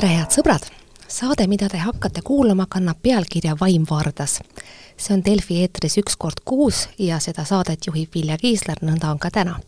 tere, 0.00 0.14
head 0.16 0.32
sõbrad! 0.32 0.64
saade, 1.12 1.44
mida 1.50 1.66
te 1.68 1.76
hakkate 1.76 2.22
kuulama, 2.24 2.64
kannab 2.72 3.02
pealkirja 3.04 3.52
Vaim 3.60 3.82
Vardas. 3.90 4.38
see 4.96 5.12
on 5.12 5.20
Delfi 5.24 5.58
eetris 5.60 5.98
üks 6.00 6.16
kord 6.16 6.40
kuus 6.44 6.88
ja 6.98 7.18
seda 7.20 7.44
saadet 7.44 7.86
juhib 7.86 8.14
Vilja 8.14 8.38
Kiisler, 8.38 8.80
nõnda 8.80 9.10
on 9.10 9.18
ka 9.18 9.30
täna. 9.30 9.58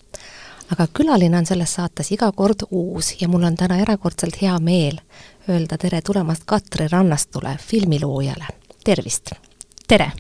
aga 0.70 0.86
külaline 0.86 1.36
on 1.36 1.46
selles 1.46 1.74
saates 1.74 2.12
iga 2.16 2.32
kord 2.32 2.64
uus 2.70 3.20
ja 3.20 3.28
mul 3.28 3.44
on 3.44 3.56
täna 3.56 3.76
erakordselt 3.84 4.40
hea 4.40 4.58
meel 4.58 5.00
öelda 5.48 5.76
tere 5.78 6.00
tulemast 6.00 6.42
Katri 6.46 6.88
Rannastule, 6.88 7.56
filmiloojale. 7.60 8.46
tervist! 8.84 9.34
tere! 9.88 10.12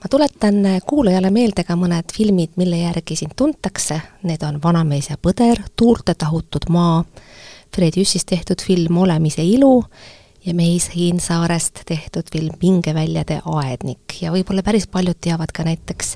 ma 0.00 0.08
tuletan 0.10 0.64
kuulajale 0.86 1.30
meelde 1.30 1.64
ka 1.64 1.76
mõned 1.76 2.08
filmid, 2.12 2.56
mille 2.56 2.76
järgi 2.76 3.16
sind 3.16 3.36
tuntakse, 3.36 4.00
need 4.22 4.42
on 4.42 4.62
Vanamees 4.62 5.10
ja 5.10 5.16
põder, 5.20 5.60
Tuulte 5.76 6.14
tahutud 6.14 6.70
maa, 6.70 7.04
Fred 7.76 7.96
Jüssist 7.96 8.24
tehtud 8.30 8.62
film 8.64 8.96
Olemise 8.96 9.44
ilu 9.44 9.84
ja 10.46 10.54
Meis 10.54 10.88
Hiinsaarest 10.94 11.82
tehtud 11.86 12.30
film 12.32 12.54
Pingeväljade 12.58 13.42
aednik. 13.44 14.16
Ja 14.22 14.32
võib-olla 14.32 14.64
päris 14.64 14.86
paljud 14.88 15.18
teavad 15.20 15.52
ka 15.52 15.66
näiteks 15.66 16.14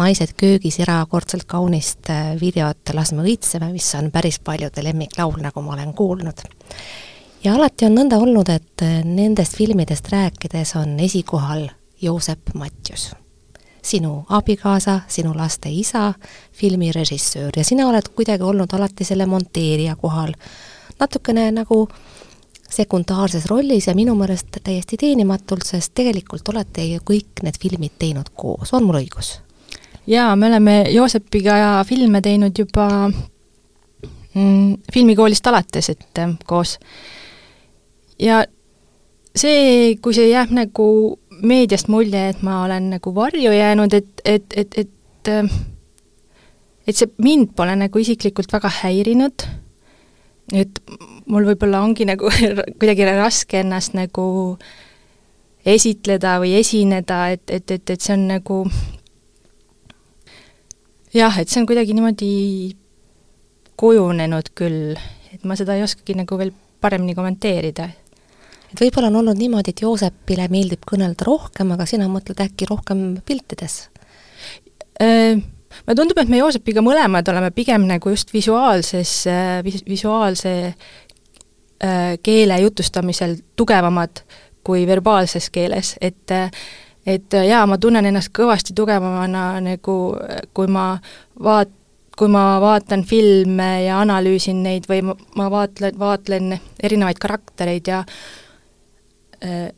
Naised 0.00 0.36
köögis 0.38 0.78
erakordselt 0.80 1.44
kaunist 1.50 2.08
äh, 2.14 2.32
videot 2.40 2.94
Las 2.94 3.10
me 3.12 3.26
õitseme, 3.26 3.72
mis 3.74 3.88
on 3.98 4.12
päris 4.14 4.38
paljude 4.38 4.84
lemmiklaul, 4.86 5.40
nagu 5.42 5.64
ma 5.66 5.74
olen 5.74 5.92
kuulnud. 5.98 6.44
ja 7.44 7.54
alati 7.54 7.88
on 7.90 7.98
nõnda 7.98 8.20
olnud, 8.22 8.48
et 8.48 8.84
äh, 8.86 9.00
nendest 9.04 9.58
filmidest 9.58 10.08
rääkides 10.12 10.76
on 10.78 10.94
esikohal 11.00 11.68
Joosep 12.00 12.54
Matjus. 12.54 13.10
Sinu 13.82 14.24
abikaasa, 14.28 15.00
sinu 15.08 15.34
laste 15.36 15.68
isa, 15.68 16.14
filmirežissöör. 16.52 17.52
Ja 17.56 17.64
sina 17.64 17.88
oled 17.88 18.12
kuidagi 18.14 18.42
olnud 18.42 18.72
alati 18.72 19.04
selle 19.04 19.26
monteerija 19.26 19.96
kohal, 19.96 20.32
natukene 21.00 21.50
nagu 21.54 21.84
sekundaarses 22.70 23.48
rollis 23.50 23.88
ja 23.88 23.94
minu 23.98 24.14
meelest 24.18 24.60
täiesti 24.62 24.98
teenimatult, 25.00 25.66
sest 25.66 25.92
tegelikult 25.98 26.48
olete 26.52 26.84
ju 26.86 27.02
kõik 27.06 27.42
need 27.42 27.58
filmid 27.60 27.96
teinud 27.98 28.30
koos, 28.34 28.74
on 28.76 28.86
mul 28.86 29.00
õigus? 29.02 29.38
jaa, 30.10 30.36
me 30.36 30.48
oleme 30.48 30.76
Joosepiga 30.90 31.82
filme 31.86 32.22
teinud 32.24 32.56
juba 32.58 32.86
mm, 33.08 34.76
filmikoolist 34.92 35.46
alates, 35.46 35.90
et 35.90 36.22
äh, 36.22 36.36
koos. 36.46 36.78
ja 38.18 38.44
see, 39.36 39.96
kui 40.02 40.14
see 40.14 40.30
jääb 40.30 40.54
nagu 40.54 40.86
meediast 41.42 41.88
mulje, 41.88 42.28
et 42.30 42.42
ma 42.46 42.62
olen 42.64 42.90
nagu 42.96 43.14
varju 43.14 43.52
jäänud, 43.54 43.94
et, 43.94 44.24
et, 44.24 44.56
et, 44.56 44.78
et 44.78 45.34
äh, 45.34 45.60
et 46.90 46.96
see 46.96 47.10
mind 47.22 47.52
pole 47.56 47.74
nagu 47.78 48.02
isiklikult 48.02 48.52
väga 48.52 48.70
häirinud, 48.80 49.46
et 50.56 50.80
mul 51.30 51.46
võib-olla 51.50 51.82
ongi 51.84 52.06
nagu 52.08 52.30
kuidagi 52.80 53.08
raske 53.08 53.60
ennast 53.62 53.94
nagu 53.98 54.24
esitleda 55.66 56.38
või 56.40 56.56
esineda, 56.60 57.28
et, 57.36 57.44
et, 57.50 57.70
et, 57.70 57.94
et 57.94 58.00
see 58.00 58.16
on 58.16 58.26
nagu 58.30 58.60
jah, 61.14 61.36
et 61.38 61.48
see 61.48 61.60
on 61.60 61.68
kuidagi 61.68 61.96
niimoodi 61.96 62.32
kujunenud 63.80 64.52
küll, 64.56 64.94
et 65.32 65.44
ma 65.48 65.56
seda 65.56 65.76
ei 65.76 65.84
oskagi 65.84 66.16
nagu 66.18 66.38
veel 66.40 66.52
paremini 66.80 67.16
kommenteerida 67.16 67.90
et 68.70 68.80
võib-olla 68.80 69.10
on 69.10 69.20
olnud 69.22 69.38
niimoodi, 69.38 69.74
et 69.74 69.82
Joosepile 69.82 70.46
meeldib 70.52 70.84
kõnelda 70.88 71.26
rohkem, 71.26 71.72
aga 71.74 71.86
sina 71.90 72.06
mõtled 72.10 72.40
äkki 72.44 72.68
rohkem 72.70 73.18
piltides? 73.26 73.82
Äh, 75.70 75.82
mulle 75.86 75.96
tundub, 75.96 76.18
et 76.18 76.28
me 76.28 76.40
Joosepiga 76.40 76.82
mõlemad 76.84 77.28
oleme 77.30 77.50
pigem 77.54 77.86
nagu 77.88 78.10
just 78.10 78.32
visuaalses 78.34 79.24
vis,, 79.64 79.82
visuaalse 79.88 80.54
äh, 80.66 82.18
keele 82.22 82.60
jutustamisel 82.60 83.36
tugevamad 83.56 84.24
kui 84.64 84.86
verbaalses 84.86 85.50
keeles, 85.50 85.96
et 86.00 86.30
et 87.08 87.32
jaa, 87.32 87.64
ma 87.66 87.78
tunnen 87.80 88.04
ennast 88.06 88.28
kõvasti 88.36 88.74
tugevamana 88.76 89.60
nagu, 89.64 89.94
kui 90.54 90.68
ma 90.68 90.98
vaat-, 91.42 91.72
kui 92.20 92.28
ma 92.28 92.58
vaatan 92.60 93.04
filme 93.08 93.68
ja 93.86 94.02
analüüsin 94.02 94.60
neid 94.62 94.84
või 94.90 95.00
ma, 95.08 95.14
ma 95.40 95.46
vaatlen, 95.52 95.96
vaatlen 95.98 96.52
erinevaid 96.82 97.20
karaktereid 97.22 97.88
ja 97.88 98.02
äh, 99.40 99.70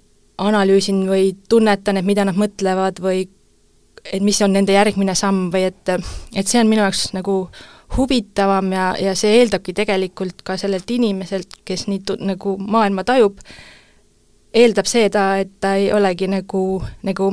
analüüsin 0.43 1.05
või 1.07 1.37
tunnetan, 1.49 2.01
et 2.01 2.09
mida 2.09 2.27
nad 2.27 2.39
mõtlevad 2.39 2.99
või 3.05 3.29
et 4.05 4.23
mis 4.23 4.41
on 4.43 4.53
nende 4.53 4.75
järgmine 4.75 5.15
samm 5.19 5.51
või 5.53 5.69
et, 5.69 5.93
et 6.35 6.49
see 6.49 6.61
on 6.61 6.71
minu 6.71 6.83
jaoks 6.83 7.13
nagu 7.17 7.37
huvitavam 7.97 8.73
ja, 8.73 8.87
ja 9.01 9.15
see 9.19 9.37
eeldabki 9.41 9.75
tegelikult 9.77 10.43
ka 10.47 10.57
sellelt 10.61 10.91
inimeselt, 10.91 11.61
kes 11.69 11.87
nii 11.91 12.03
tu-, 12.07 12.19
nagu 12.21 12.57
maailma 12.59 13.05
tajub, 13.05 13.41
eeldab 14.55 14.89
seda, 14.89 15.27
et 15.43 15.53
ta 15.61 15.75
ei 15.81 15.93
olegi 15.93 16.29
nagu, 16.31 16.83
nagu 17.07 17.31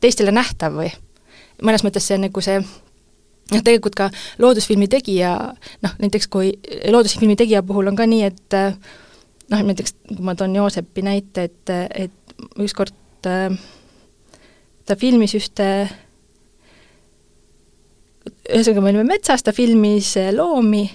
teistele 0.00 0.32
nähtav 0.34 0.78
või 0.78 0.90
mõnes 1.64 1.84
mõttes 1.84 2.06
see 2.06 2.18
on 2.18 2.26
nagu 2.28 2.42
see 2.44 2.58
noh, 2.60 3.62
tegelikult 3.62 3.96
ka 3.98 4.08
loodusfilmi 4.42 4.88
tegija, 4.90 5.34
noh 5.84 5.98
näiteks 6.02 6.28
kui 6.32 6.52
loodusfilmi 6.92 7.36
tegija 7.38 7.64
puhul 7.66 7.90
on 7.90 7.98
ka 7.98 8.06
nii, 8.08 8.28
et 8.28 8.58
noh, 8.58 9.64
näiteks 9.70 9.96
kui 10.08 10.24
ma 10.24 10.36
toon 10.38 10.56
Joosepi 10.56 11.04
näite, 11.04 11.48
et, 11.48 11.74
et 12.06 12.38
ükskord 12.62 13.28
äh, 13.28 13.58
ta 14.88 14.96
filmis 14.96 15.34
ühte, 15.36 15.68
ühesõnaga 18.48 18.82
me 18.82 18.92
olime 18.92 19.06
metsas, 19.12 19.44
ta 19.44 19.54
filmis 19.56 20.14
äh, 20.20 20.32
loomi 20.34 20.86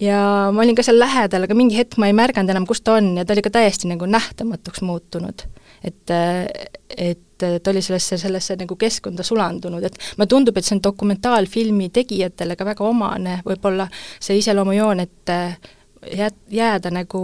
ja 0.00 0.48
ma 0.54 0.64
olin 0.64 0.76
ka 0.78 0.84
seal 0.86 1.00
lähedal, 1.00 1.44
aga 1.46 1.56
mingi 1.58 1.78
hetk 1.78 1.98
ma 2.00 2.08
ei 2.08 2.16
märganud 2.16 2.52
enam, 2.54 2.66
kus 2.68 2.82
ta 2.84 2.98
on 2.98 3.14
ja 3.18 3.26
ta 3.26 3.34
oli 3.34 3.44
ka 3.44 3.52
täiesti 3.54 3.90
nagu 3.90 4.08
nähtamatuks 4.08 4.84
muutunud. 4.86 5.46
et, 5.84 6.10
äh, 6.10 6.46
et 6.96 7.24
ta 7.38 7.70
oli 7.70 7.82
sellesse, 7.82 8.18
sellesse 8.18 8.56
nagu 8.58 8.74
keskkonda 8.76 9.22
sulandunud, 9.22 9.84
et 9.84 9.98
mulle 10.16 10.26
tundub, 10.26 10.56
et 10.56 10.66
see 10.66 10.74
on 10.74 10.82
dokumentaalfilmi 10.82 11.86
tegijatele 11.94 12.56
ka 12.58 12.66
väga 12.66 12.84
omane, 12.84 13.36
võib-olla 13.46 13.86
see 14.18 14.40
iseloomujoon, 14.40 15.04
et 15.04 15.34
jää-, 16.16 16.34
jääda 16.50 16.90
nagu 16.90 17.20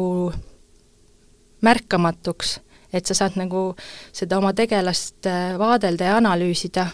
märkamatuks, 1.67 2.61
et 2.95 3.07
sa 3.07 3.17
saad 3.19 3.39
nagu 3.41 3.67
seda 4.15 4.39
oma 4.39 4.55
tegelast 4.57 5.27
äh, 5.31 5.57
vaadelda 5.59 6.13
ja 6.13 6.19
analüüsida. 6.21 6.87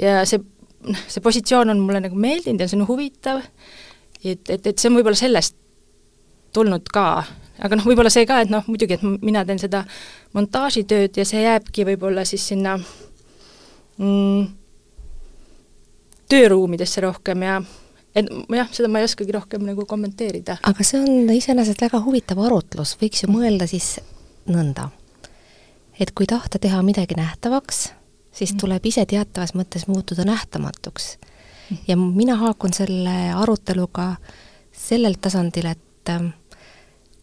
ja 0.00 0.24
see, 0.28 0.40
noh, 0.88 1.04
see 1.08 1.22
positsioon 1.22 1.70
on 1.74 1.82
mulle 1.84 2.02
nagu 2.04 2.18
meeldinud 2.18 2.64
ja 2.64 2.68
see 2.70 2.80
on 2.80 2.88
huvitav, 2.88 3.44
et, 4.24 4.48
et, 4.48 4.66
et 4.66 4.74
see 4.78 4.90
on 4.90 4.98
võib-olla 4.98 5.18
sellest 5.18 5.56
tulnud 6.54 6.90
ka, 6.94 7.06
aga 7.66 7.78
noh, 7.78 7.86
võib-olla 7.86 8.12
see 8.12 8.26
ka, 8.28 8.40
et 8.44 8.52
noh, 8.52 8.66
muidugi, 8.70 8.98
et 8.98 9.22
mina 9.22 9.44
teen 9.46 9.60
seda 9.62 9.84
montaažitööd 10.34 11.16
ja 11.18 11.26
see 11.28 11.44
jääbki 11.44 11.86
võib-olla 11.92 12.24
siis 12.28 12.46
sinna 12.50 12.76
mm, 13.98 14.44
tööruumidesse 16.30 17.04
rohkem 17.04 17.44
ja 17.46 17.58
et 18.14 18.30
jah, 18.30 18.70
seda 18.74 18.90
ma 18.90 19.02
ei 19.02 19.08
oskagi 19.08 19.34
rohkem 19.34 19.64
nagu 19.66 19.86
kommenteerida. 19.90 20.58
aga 20.62 20.86
see 20.86 21.02
on 21.02 21.30
iseenesest 21.34 21.82
väga 21.86 22.00
huvitav 22.04 22.40
arutlus, 22.46 22.94
võiks 23.00 23.24
ju 23.24 23.30
mõelda 23.32 23.68
siis 23.70 23.96
nõnda, 24.50 24.88
et 26.00 26.10
kui 26.14 26.26
tahta 26.26 26.58
teha 26.58 26.82
midagi 26.82 27.16
nähtavaks, 27.18 27.86
siis 28.32 28.52
mm. 28.52 28.60
tuleb 28.60 28.86
ise 28.86 29.06
teatavas 29.06 29.54
mõttes 29.54 29.86
muutuda 29.88 30.26
nähtamatuks. 30.28 31.18
Mm. 31.70 31.78
ja 31.88 31.96
mina 31.96 32.36
haakun 32.36 32.72
selle 32.76 33.32
aruteluga 33.32 34.16
sellel 34.72 35.16
tasandil, 35.20 35.70
et 35.70 36.12
ähm, 36.12 36.28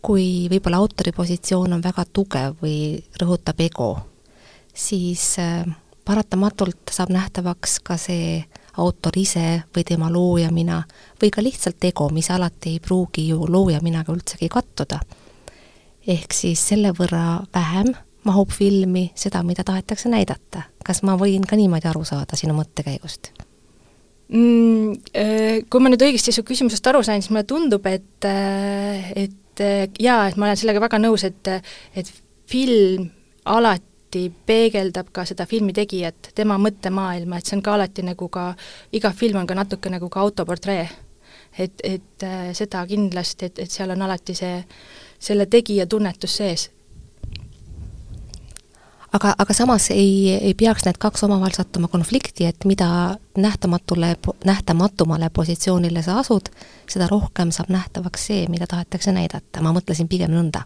kui 0.02 0.48
võib-olla 0.50 0.80
autori 0.82 1.14
positsioon 1.14 1.78
on 1.78 1.84
väga 1.84 2.08
tugev 2.14 2.58
või 2.64 3.04
rõhutab 3.22 3.62
ego, 3.62 3.92
siis 4.74 5.36
äh, 5.40 5.68
paratamatult 6.06 6.90
saab 6.92 7.12
nähtavaks 7.14 7.80
ka 7.86 7.98
see 8.02 8.42
autor 8.82 9.18
ise 9.20 9.64
või 9.76 9.84
tema 9.88 10.10
loojamina 10.12 10.82
või 11.22 11.32
ka 11.34 11.44
lihtsalt 11.44 11.84
ego, 11.84 12.10
mis 12.10 12.32
alati 12.32 12.76
ei 12.76 12.80
pruugi 12.80 13.28
ju 13.28 13.46
loojaminaga 13.48 14.14
üldsegi 14.14 14.50
kattuda. 14.50 15.02
Ehk 16.08 16.34
siis 16.34 16.62
selle 16.72 16.94
võrra 16.98 17.44
vähem 17.54 17.94
mahub 18.24 18.52
filmi 18.54 19.12
seda, 19.16 19.44
mida 19.44 19.64
tahetakse 19.64 20.10
näidata. 20.10 20.68
kas 20.86 21.04
ma 21.04 21.16
võin 21.18 21.46
ka 21.48 21.56
niimoodi 21.56 21.88
aru 21.90 22.04
saada 22.06 22.38
sinu 22.38 22.54
mõttekäigust? 22.58 23.32
mm,? 24.32 24.98
Äh, 25.16 25.62
kui 25.70 25.84
ma 25.84 25.92
nüüd 25.92 26.04
õigesti 26.06 26.34
su 26.36 26.44
küsimusest 26.48 26.88
aru 26.92 27.04
sain, 27.06 27.22
siis 27.22 27.32
mulle 27.34 27.46
tundub, 27.50 27.86
et, 27.90 28.26
äh, 28.28 29.12
et 29.26 29.64
äh, 29.64 29.88
jaa, 30.00 30.28
et 30.30 30.38
ma 30.38 30.50
olen 30.50 30.60
sellega 30.60 30.84
väga 30.84 31.02
nõus, 31.02 31.26
et, 31.28 31.54
et 31.96 32.12
film 32.50 33.10
alati 33.52 34.28
peegeldab 34.46 35.12
ka 35.16 35.26
seda 35.26 35.48
filmi 35.50 35.74
tegijat, 35.74 36.34
tema 36.36 36.58
mõttemaailma, 36.62 37.40
et 37.40 37.48
see 37.48 37.58
on 37.58 37.64
ka 37.66 37.78
alati 37.78 38.06
nagu 38.06 38.28
ka, 38.32 38.52
iga 38.94 39.14
film 39.16 39.42
on 39.42 39.50
ka 39.50 39.58
natuke 39.58 39.94
nagu 39.94 40.10
ka 40.12 40.22
autoportree. 40.26 40.90
et, 41.60 41.82
et 41.84 42.24
äh, 42.24 42.52
seda 42.56 42.86
kindlasti, 42.88 43.50
et, 43.50 43.60
et 43.60 43.72
seal 43.72 43.92
on 43.92 44.02
alati 44.06 44.36
see, 44.36 44.62
selle 45.22 45.46
tegija 45.46 45.86
tunnetus 45.88 46.38
sees. 46.42 46.70
aga, 49.14 49.34
aga 49.38 49.54
samas 49.54 49.90
ei, 49.92 50.34
ei 50.34 50.54
peaks 50.58 50.86
need 50.88 50.98
kaks 51.00 51.24
omavahel 51.28 51.56
sattuma 51.56 51.88
konflikti, 51.92 52.46
et 52.48 52.66
mida 52.66 53.18
nähtamatule, 53.38 54.16
nähtamatumale 54.46 55.30
positsioonile 55.30 56.02
sa 56.02 56.20
asud, 56.20 56.48
seda 56.90 57.08
rohkem 57.12 57.52
saab 57.52 57.70
nähtavaks 57.70 58.28
see, 58.32 58.46
mida 58.50 58.68
tahetakse 58.68 59.12
näidata, 59.12 59.62
ma 59.62 59.76
mõtlesin 59.76 60.08
pigem 60.08 60.32
nõnda 60.32 60.64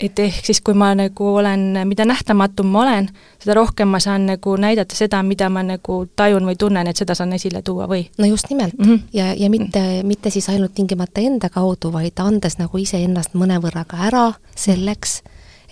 et 0.00 0.18
ehk 0.18 0.46
siis, 0.46 0.60
kui 0.64 0.74
ma 0.74 0.90
nagu 0.96 1.26
olen, 1.36 1.82
mida 1.88 2.04
nähtamatum 2.08 2.70
ma 2.72 2.82
olen, 2.82 3.08
seda 3.42 3.54
rohkem 3.58 3.90
ma 3.92 4.00
saan 4.00 4.26
nagu 4.30 4.54
näidata 4.60 4.96
seda, 4.96 5.20
mida 5.26 5.50
ma 5.52 5.62
nagu 5.66 6.00
tajun 6.16 6.46
või 6.48 6.56
tunnen, 6.60 6.88
et 6.88 7.00
seda 7.00 7.14
saan 7.18 7.34
esile 7.36 7.62
tuua 7.66 7.88
või? 7.90 8.06
no 8.18 8.28
just 8.30 8.50
nimelt 8.50 8.78
mm. 8.78 8.86
-hmm. 8.86 9.00
ja, 9.12 9.32
ja 9.36 9.50
mitte, 9.50 9.82
mitte 10.04 10.30
siis 10.30 10.48
ainult 10.48 10.74
tingimata 10.74 11.20
enda 11.20 11.48
kaudu, 11.48 11.92
vaid 11.92 12.18
andes 12.18 12.58
nagu 12.58 12.78
iseennast 12.78 13.34
mõnevõrra 13.34 13.84
ka 13.88 14.00
ära 14.08 14.26
selleks, 14.56 15.22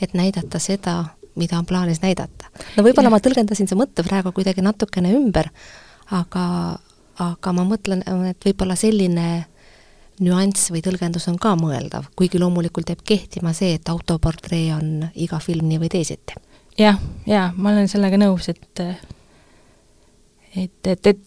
et 0.03 0.15
näidata 0.15 0.59
seda, 0.59 1.05
mida 1.35 1.59
on 1.59 1.67
plaanis 1.67 2.03
näidata. 2.03 2.51
no 2.77 2.83
võib-olla 2.83 3.11
ma 3.11 3.21
tõlgendasin 3.21 3.69
see 3.69 3.79
mõtte 3.79 4.05
praegu 4.05 4.33
kuidagi 4.33 4.63
natukene 4.63 5.15
ümber, 5.17 5.49
aga, 6.11 6.79
aga 7.19 7.53
ma 7.53 7.65
mõtlen, 7.65 8.05
et 8.31 8.45
võib-olla 8.45 8.77
selline 8.77 9.47
nüanss 10.21 10.73
või 10.75 10.83
tõlgendus 10.85 11.29
on 11.31 11.39
ka 11.41 11.55
mõeldav, 11.59 12.11
kuigi 12.17 12.41
loomulikult 12.41 12.91
jääb 12.91 13.05
kehtima 13.05 13.53
see, 13.57 13.75
et 13.79 13.89
autoportree 13.89 14.73
on 14.75 15.09
iga 15.15 15.39
film 15.43 15.69
nii 15.71 15.81
või 15.85 15.91
teisiti 15.93 16.35
ja,. 16.79 16.85
jah, 16.85 17.01
jaa, 17.27 17.49
ma 17.57 17.73
olen 17.73 17.89
sellega 17.89 18.19
nõus, 18.21 18.49
et 18.49 18.83
et, 20.57 20.87
et, 20.87 21.07
et, 21.07 21.19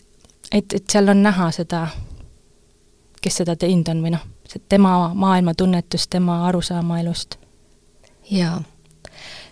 et, 0.51 0.73
et 0.73 0.83
seal 0.89 1.09
on 1.09 1.23
näha 1.23 1.51
seda, 1.55 1.85
kes 3.21 3.41
seda 3.41 3.55
teinud 3.55 3.91
on 3.93 4.03
või 4.03 4.13
noh, 4.15 4.25
tema 4.69 5.13
maailmatunnetus, 5.13 6.07
tema 6.07 6.47
arusaama 6.47 6.99
elust. 6.99 7.37
jaa. 8.31 8.61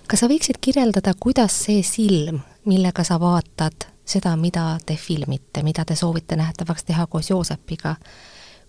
kas 0.07 0.19
sa 0.19 0.27
võiksid 0.27 0.59
kirjeldada, 0.61 1.13
kuidas 1.19 1.63
see 1.65 1.83
silm, 1.83 2.41
millega 2.65 3.03
sa 3.03 3.19
vaatad 3.19 3.87
seda, 4.09 4.35
mida 4.35 4.77
te 4.85 4.95
filmite, 4.95 5.63
mida 5.63 5.85
te 5.85 5.95
soovite 5.95 6.35
nähtavaks 6.35 6.83
teha 6.83 7.07
koos 7.07 7.29
Joosepiga, 7.29 7.95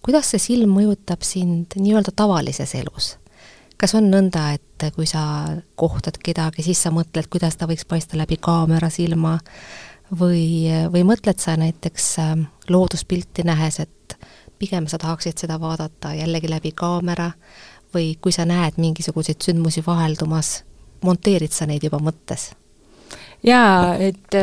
kuidas 0.05 0.33
see 0.33 0.43
silm 0.43 0.75
mõjutab 0.77 1.25
sind 1.27 1.77
nii-öelda 1.77 2.15
tavalises 2.17 2.75
elus? 2.79 3.17
kas 3.81 3.95
on 3.97 4.11
nõnda, 4.13 4.51
et 4.59 4.93
kui 4.93 5.07
sa 5.09 5.23
kohtad 5.81 6.19
kedagi, 6.21 6.63
siis 6.65 6.83
sa 6.85 6.93
mõtled, 6.93 7.31
kuidas 7.33 7.57
ta 7.57 7.69
võiks 7.69 7.87
paista 7.89 8.19
läbi 8.21 8.37
kaamera 8.37 8.91
silma 8.93 9.39
või, 10.13 10.69
või 10.93 11.05
mõtled 11.09 11.41
sa 11.41 11.55
näiteks 11.57 12.11
ähm, 12.21 12.43
looduspilti 12.69 13.45
nähes, 13.49 13.81
et 13.81 14.17
pigem 14.61 14.89
sa 14.91 15.01
tahaksid 15.01 15.41
seda 15.41 15.57
vaadata 15.61 16.13
jällegi 16.19 16.51
läbi 16.51 16.75
kaamera 16.77 17.31
või 17.95 18.13
kui 18.21 18.33
sa 18.37 18.45
näed 18.45 18.77
mingisuguseid 18.77 19.41
sündmusi 19.43 19.83
vaheldumas, 19.87 20.61
monteerid 21.05 21.57
sa 21.57 21.69
neid 21.71 21.89
juba 21.89 22.03
mõttes? 22.05 22.51
jaa, 23.47 23.97
et 23.97 24.37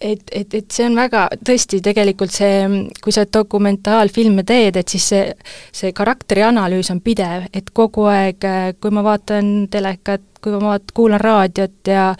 et, 0.00 0.22
et, 0.32 0.54
et 0.54 0.70
see 0.72 0.86
on 0.86 0.96
väga, 0.98 1.26
tõesti, 1.46 1.80
tegelikult 1.84 2.34
see, 2.34 2.66
kui 3.02 3.14
sa 3.14 3.24
dokumentaalfilme 3.32 4.44
teed, 4.46 4.78
et 4.80 4.92
siis 4.92 5.08
see, 5.12 5.24
see 5.74 5.92
karakteri 5.96 6.44
analüüs 6.46 6.90
on 6.92 7.00
pidev, 7.04 7.48
et 7.56 7.70
kogu 7.76 8.06
aeg, 8.10 8.46
kui 8.80 8.94
ma 8.94 9.04
vaatan 9.06 9.68
telekat, 9.72 10.24
kui 10.42 10.56
ma 10.56 10.74
vaat-, 10.74 10.92
kuulan 10.96 11.22
raadiot 11.22 11.92
ja 11.92 12.10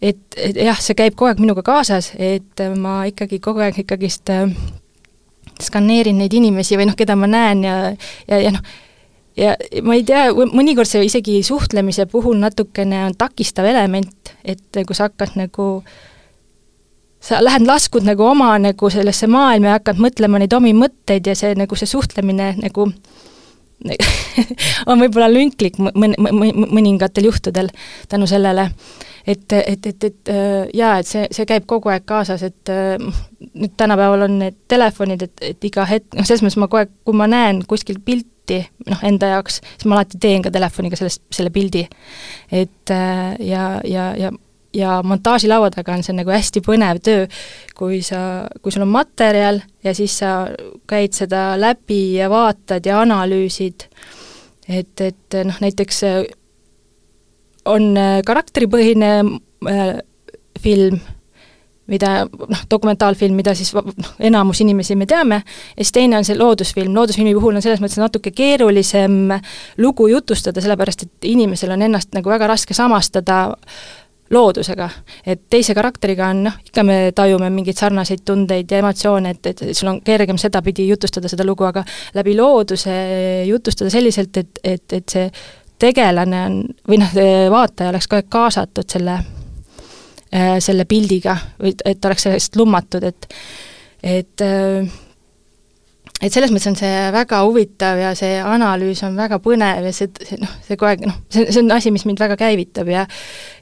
et, 0.00 0.18
et 0.36 0.58
jah, 0.66 0.80
see 0.80 0.96
käib 0.98 1.16
kogu 1.16 1.32
aeg 1.32 1.42
minuga 1.42 1.64
kaasas, 1.66 2.12
et 2.18 2.64
ma 2.76 3.04
ikkagi 3.08 3.40
kogu 3.44 3.64
aeg 3.64 3.80
ikkagist 3.84 4.32
äh, 4.32 4.50
skaneerin 5.62 6.18
neid 6.20 6.34
inimesi 6.36 6.76
või 6.76 6.90
noh, 6.90 6.98
keda 6.98 7.16
ma 7.16 7.30
näen 7.30 7.64
ja, 7.64 7.78
ja, 8.28 8.42
ja 8.42 8.52
noh, 8.52 8.74
ja 9.40 9.54
ma 9.84 9.96
ei 9.96 10.04
tea, 10.04 10.28
mõnikord 10.36 10.88
see 10.88 11.06
isegi 11.08 11.38
suhtlemise 11.44 12.04
puhul 12.12 12.36
natukene 12.40 13.06
on 13.06 13.16
takistav 13.16 13.64
element, 13.68 14.36
et 14.44 14.84
kui 14.84 14.96
sa 14.96 15.08
hakkad 15.08 15.38
nagu 15.40 15.70
äh, 15.80 15.96
sa 17.26 17.42
lähed 17.42 17.66
laskud 17.66 18.06
nagu 18.06 18.24
oma 18.26 18.54
nagu 18.62 18.90
sellesse 18.92 19.26
maailma 19.30 19.72
ja 19.72 19.78
hakkad 19.80 20.02
mõtlema 20.02 20.40
neid 20.42 20.54
omi 20.56 20.72
mõtteid 20.76 21.26
ja 21.26 21.34
see 21.38 21.54
nagu 21.58 21.78
see 21.78 21.90
suhtlemine 21.90 22.52
nagu 22.60 22.90
on 24.90 25.02
võib-olla 25.02 25.28
lünklik 25.30 25.76
mõn-, 25.82 26.16
mõningatel 26.16 27.28
juhtudel 27.28 27.68
tänu 28.08 28.28
sellele, 28.30 28.70
et, 29.26 29.52
et, 29.52 29.86
et, 29.86 30.06
et 30.08 30.32
äh, 30.32 30.62
jaa, 30.74 30.94
et 31.00 31.08
see, 31.08 31.26
see 31.34 31.48
käib 31.48 31.66
kogu 31.68 31.92
aeg 31.92 32.06
kaasas, 32.08 32.44
et 32.46 32.72
äh, 32.72 32.96
nüüd 33.52 33.74
tänapäeval 33.76 34.26
on 34.28 34.38
need 34.40 34.56
telefonid, 34.70 35.26
et, 35.28 35.44
et 35.52 35.68
iga 35.68 35.84
hetk, 35.88 36.08
noh, 36.16 36.24
selles 36.26 36.44
mõttes 36.44 36.58
ma 36.62 36.70
kogu 36.70 36.84
aeg, 36.84 36.96
kui 37.04 37.20
ma 37.20 37.28
näen 37.30 37.60
kuskil 37.68 38.00
pilti, 38.04 38.62
noh, 38.88 39.04
enda 39.06 39.34
jaoks, 39.34 39.60
siis 39.74 39.86
ma 39.90 39.98
alati 39.98 40.20
teen 40.22 40.44
ka 40.46 40.54
telefoniga 40.54 40.98
sellest, 40.98 41.26
selle 41.34 41.52
pildi. 41.54 41.84
et 42.50 42.96
äh, 42.96 43.36
ja, 43.44 43.68
ja, 43.84 44.10
ja 44.16 44.32
ja 44.76 45.00
montaažilaua 45.04 45.70
taga 45.74 45.96
on 45.96 46.04
see 46.04 46.16
nagu 46.16 46.32
hästi 46.32 46.62
põnev 46.64 47.00
töö, 47.04 47.26
kui 47.78 48.02
sa, 48.04 48.20
kui 48.62 48.74
sul 48.74 48.84
on 48.84 48.92
materjal 48.92 49.62
ja 49.84 49.94
siis 49.96 50.18
sa 50.20 50.48
käid 50.88 51.16
seda 51.16 51.54
läbi 51.60 52.18
ja 52.18 52.28
vaatad 52.32 52.86
ja 52.86 53.00
analüüsid, 53.04 53.88
et, 54.68 55.00
et 55.00 55.40
noh, 55.48 55.60
näiteks 55.64 56.02
äh, 56.06 56.22
on 57.66 57.92
äh, 57.96 58.20
karakteripõhine 58.26 59.12
äh, 59.22 59.84
film, 60.60 61.00
mida 61.86 62.12
noh, 62.26 62.62
dokumentaalfilm, 62.70 63.36
mida 63.38 63.54
siis 63.54 63.72
noh, 63.76 64.14
enamus 64.20 64.60
inimesi 64.64 64.96
me 64.98 65.06
teame, 65.08 65.42
ja 65.76 65.84
siis 65.84 65.94
teine 65.94 66.18
on 66.18 66.26
see 66.26 66.38
loodusfilm, 66.38 66.94
loodusfilmi 66.96 67.34
puhul 67.38 67.56
on 67.56 67.64
selles 67.64 67.82
mõttes 67.82 68.00
natuke 68.02 68.32
keerulisem 68.34 69.36
lugu 69.78 70.10
jutustada, 70.10 70.60
sellepärast 70.64 71.06
et 71.06 71.30
inimesel 71.30 71.72
on 71.76 71.86
ennast 71.86 72.16
nagu 72.16 72.32
väga 72.32 72.50
raske 72.50 72.74
samastada 72.74 73.54
loodusega. 74.30 74.88
et 75.26 75.42
teise 75.50 75.74
karakteriga 75.74 76.30
on 76.34 76.42
noh, 76.48 76.56
ikka 76.66 76.82
me 76.86 76.96
tajume 77.14 77.50
mingeid 77.50 77.78
sarnaseid 77.78 78.24
tundeid 78.24 78.70
ja 78.70 78.80
emotsioone, 78.82 79.30
et, 79.30 79.46
et 79.46 79.62
sul 79.76 79.90
on 79.92 80.00
kergem 80.04 80.38
sedapidi 80.38 80.88
jutustada 80.88 81.28
seda 81.28 81.46
lugu, 81.46 81.64
aga 81.64 81.84
läbi 82.14 82.36
looduse 82.36 82.96
jutustada 83.46 83.90
selliselt, 83.90 84.36
et, 84.36 84.60
et, 84.64 84.92
et 84.92 85.16
see 85.16 85.30
tegelane 85.78 86.42
on, 86.48 86.60
või 86.88 87.00
noh, 87.02 87.16
vaataja 87.52 87.92
oleks 87.92 88.10
aeg 88.12 88.28
kaasatud 88.32 88.90
selle, 88.90 89.16
äh, 90.34 90.56
selle 90.64 90.88
pildiga 90.88 91.36
või 91.62 91.76
et 91.84 92.04
oleks 92.04 92.28
sellest 92.28 92.56
lummatud, 92.56 93.04
et 93.04 93.30
et 94.06 94.42
äh, 94.44 94.86
et 96.16 96.32
selles 96.32 96.52
mõttes 96.52 96.70
on 96.70 96.76
see 96.78 96.92
väga 97.12 97.42
huvitav 97.44 97.98
ja 98.00 98.14
see 98.16 98.38
analüüs 98.40 99.02
on 99.04 99.18
väga 99.18 99.36
põnev 99.44 99.84
ja 99.84 99.92
see, 99.92 100.08
see 100.24 100.38
noh, 100.40 100.52
see 100.64 100.78
kogu 100.78 100.88
aeg 100.88 101.04
noh, 101.04 101.18
see, 101.32 101.44
see 101.50 101.60
on 101.60 101.74
asi, 101.76 101.92
mis 101.92 102.06
mind 102.08 102.22
väga 102.22 102.38
käivitab 102.40 102.88
ja 102.88 103.04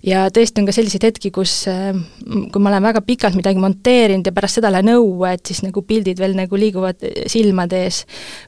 ja 0.06 0.28
tõesti 0.34 0.62
on 0.62 0.68
ka 0.68 0.76
selliseid 0.76 1.08
hetki, 1.08 1.32
kus 1.34 1.64
kui 1.66 2.62
ma 2.62 2.70
olen 2.70 2.86
väga 2.86 3.02
pikalt 3.06 3.38
midagi 3.38 3.62
monteerinud 3.62 4.30
ja 4.30 4.34
pärast 4.36 4.60
seda 4.60 4.70
lähen 4.70 4.94
õue, 4.94 5.34
et 5.34 5.42
siis 5.50 5.64
nagu 5.66 5.82
pildid 5.86 6.22
veel 6.22 6.38
nagu 6.38 6.60
liiguvad 6.60 7.02
silmade 7.30 7.84
ees. 7.88 8.04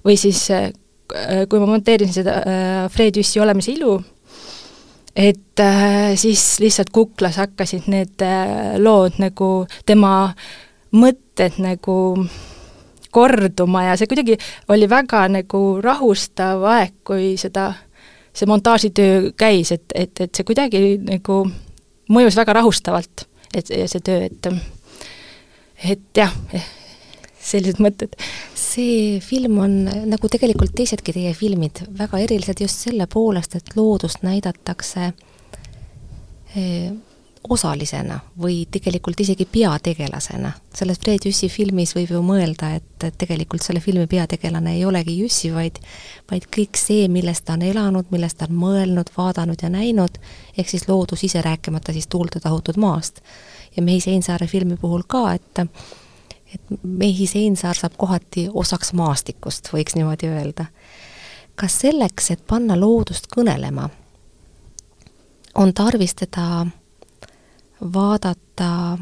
või 0.07 0.19
siis 0.21 0.47
kui 1.07 1.63
ma 1.63 1.71
monteerisin 1.71 2.21
seda 2.21 2.41
Fred 2.95 3.19
Jüssi 3.19 3.43
Olemise 3.43 3.75
ilu, 3.75 3.99
et 5.19 5.63
siis 6.19 6.49
lihtsalt 6.63 6.91
kuklas 6.95 7.39
hakkasid 7.43 7.91
need 7.91 8.23
lood 8.83 9.19
nagu, 9.23 9.51
tema 9.87 10.13
mõtted 10.95 11.59
nagu 11.63 11.97
korduma 13.17 13.87
ja 13.89 13.97
see 13.97 14.11
kuidagi 14.11 14.37
oli 14.73 14.89
väga 14.91 15.25
nagu 15.33 15.63
rahustav 15.85 16.65
aeg, 16.77 16.97
kui 17.07 17.35
seda, 17.41 17.71
see 18.37 18.49
montaažitöö 18.51 19.33
käis, 19.39 19.73
et, 19.73 19.89
et, 19.95 20.13
et 20.21 20.33
see 20.37 20.47
kuidagi 20.47 20.83
nagu 21.03 21.43
mõjus 22.13 22.37
väga 22.39 22.61
rahustavalt, 22.61 23.27
et 23.57 23.73
see 23.73 24.03
töö, 24.05 24.27
et 24.29 24.51
et 25.85 26.03
jah, 26.17 26.33
sellised 27.47 27.81
mõtted. 27.83 28.15
see 28.57 29.21
film 29.25 29.59
on, 29.63 29.75
nagu 30.11 30.29
tegelikult 30.31 30.75
teisedki 30.77 31.15
teie 31.15 31.35
filmid, 31.37 31.85
väga 31.99 32.21
erilised 32.25 32.63
just 32.65 32.87
selle 32.87 33.07
poolest, 33.11 33.57
et 33.59 33.77
loodust 33.77 34.25
näidatakse 34.27 35.11
eh, 36.57 36.91
osalisena 37.49 38.19
või 38.43 38.67
tegelikult 38.71 39.21
isegi 39.21 39.45
peategelasena. 39.53 40.53
selles 40.75 40.99
Fred 40.99 41.25
Jüssi 41.25 41.49
filmis 41.49 41.95
võib 41.97 42.11
ju 42.11 42.23
mõelda, 42.23 42.75
et 42.77 43.19
tegelikult 43.19 43.63
selle 43.63 43.81
filmi 43.81 44.07
peategelane 44.07 44.75
ei 44.77 44.85
olegi 44.85 45.19
Jüssi, 45.19 45.53
vaid 45.55 45.79
vaid 46.31 46.49
kõik 46.57 46.77
see, 46.77 47.09
millest 47.09 47.45
ta 47.45 47.55
on 47.55 47.63
elanud, 47.63 48.07
millest 48.11 48.39
ta 48.39 48.49
on 48.51 48.57
mõelnud, 48.57 49.11
vaadanud 49.17 49.63
ja 49.63 49.71
näinud, 49.71 50.19
ehk 50.59 50.69
siis 50.69 50.89
loodus 50.89 51.25
ise, 51.25 51.43
rääkimata 51.43 51.93
siis 51.93 52.07
tuulte 52.07 52.41
tahutud 52.41 52.77
maast. 52.77 53.21
ja 53.77 53.83
Mehis 53.83 54.09
Einsaare 54.09 54.47
filmi 54.47 54.77
puhul 54.77 55.03
ka, 55.07 55.33
et 55.35 55.67
et 56.55 56.61
Mehis 56.83 57.37
Einsaar 57.37 57.75
saab 57.75 57.93
kohati 57.99 58.49
osaks 58.55 58.93
maastikust, 58.93 59.69
võiks 59.73 59.95
niimoodi 59.95 60.27
öelda. 60.27 60.67
kas 61.55 61.79
selleks, 61.81 62.31
et 62.31 62.47
panna 62.47 62.81
loodust 62.81 63.27
kõnelema, 63.37 63.89
on 65.55 65.73
tarvis 65.75 66.15
teda 66.15 66.67
vaadata 67.81 68.99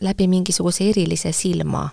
läbi 0.00 0.26
mingisuguse 0.28 0.88
erilise 0.90 1.32
silma. 1.32 1.88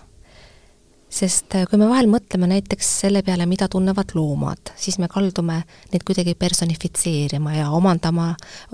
sest 1.12 1.54
äh, 1.54 1.66
kui 1.68 1.76
me 1.76 1.84
vahel 1.90 2.06
mõtleme 2.08 2.46
näiteks 2.48 2.88
selle 3.02 3.20
peale, 3.22 3.44
mida 3.44 3.66
tunnevad 3.68 4.14
loomad, 4.16 4.72
siis 4.80 4.96
me 4.98 5.10
kaldume 5.12 5.58
neid 5.92 6.06
kuidagi 6.08 6.32
personifitseerima 6.40 7.52
ja 7.58 7.66
omandama 7.70 8.30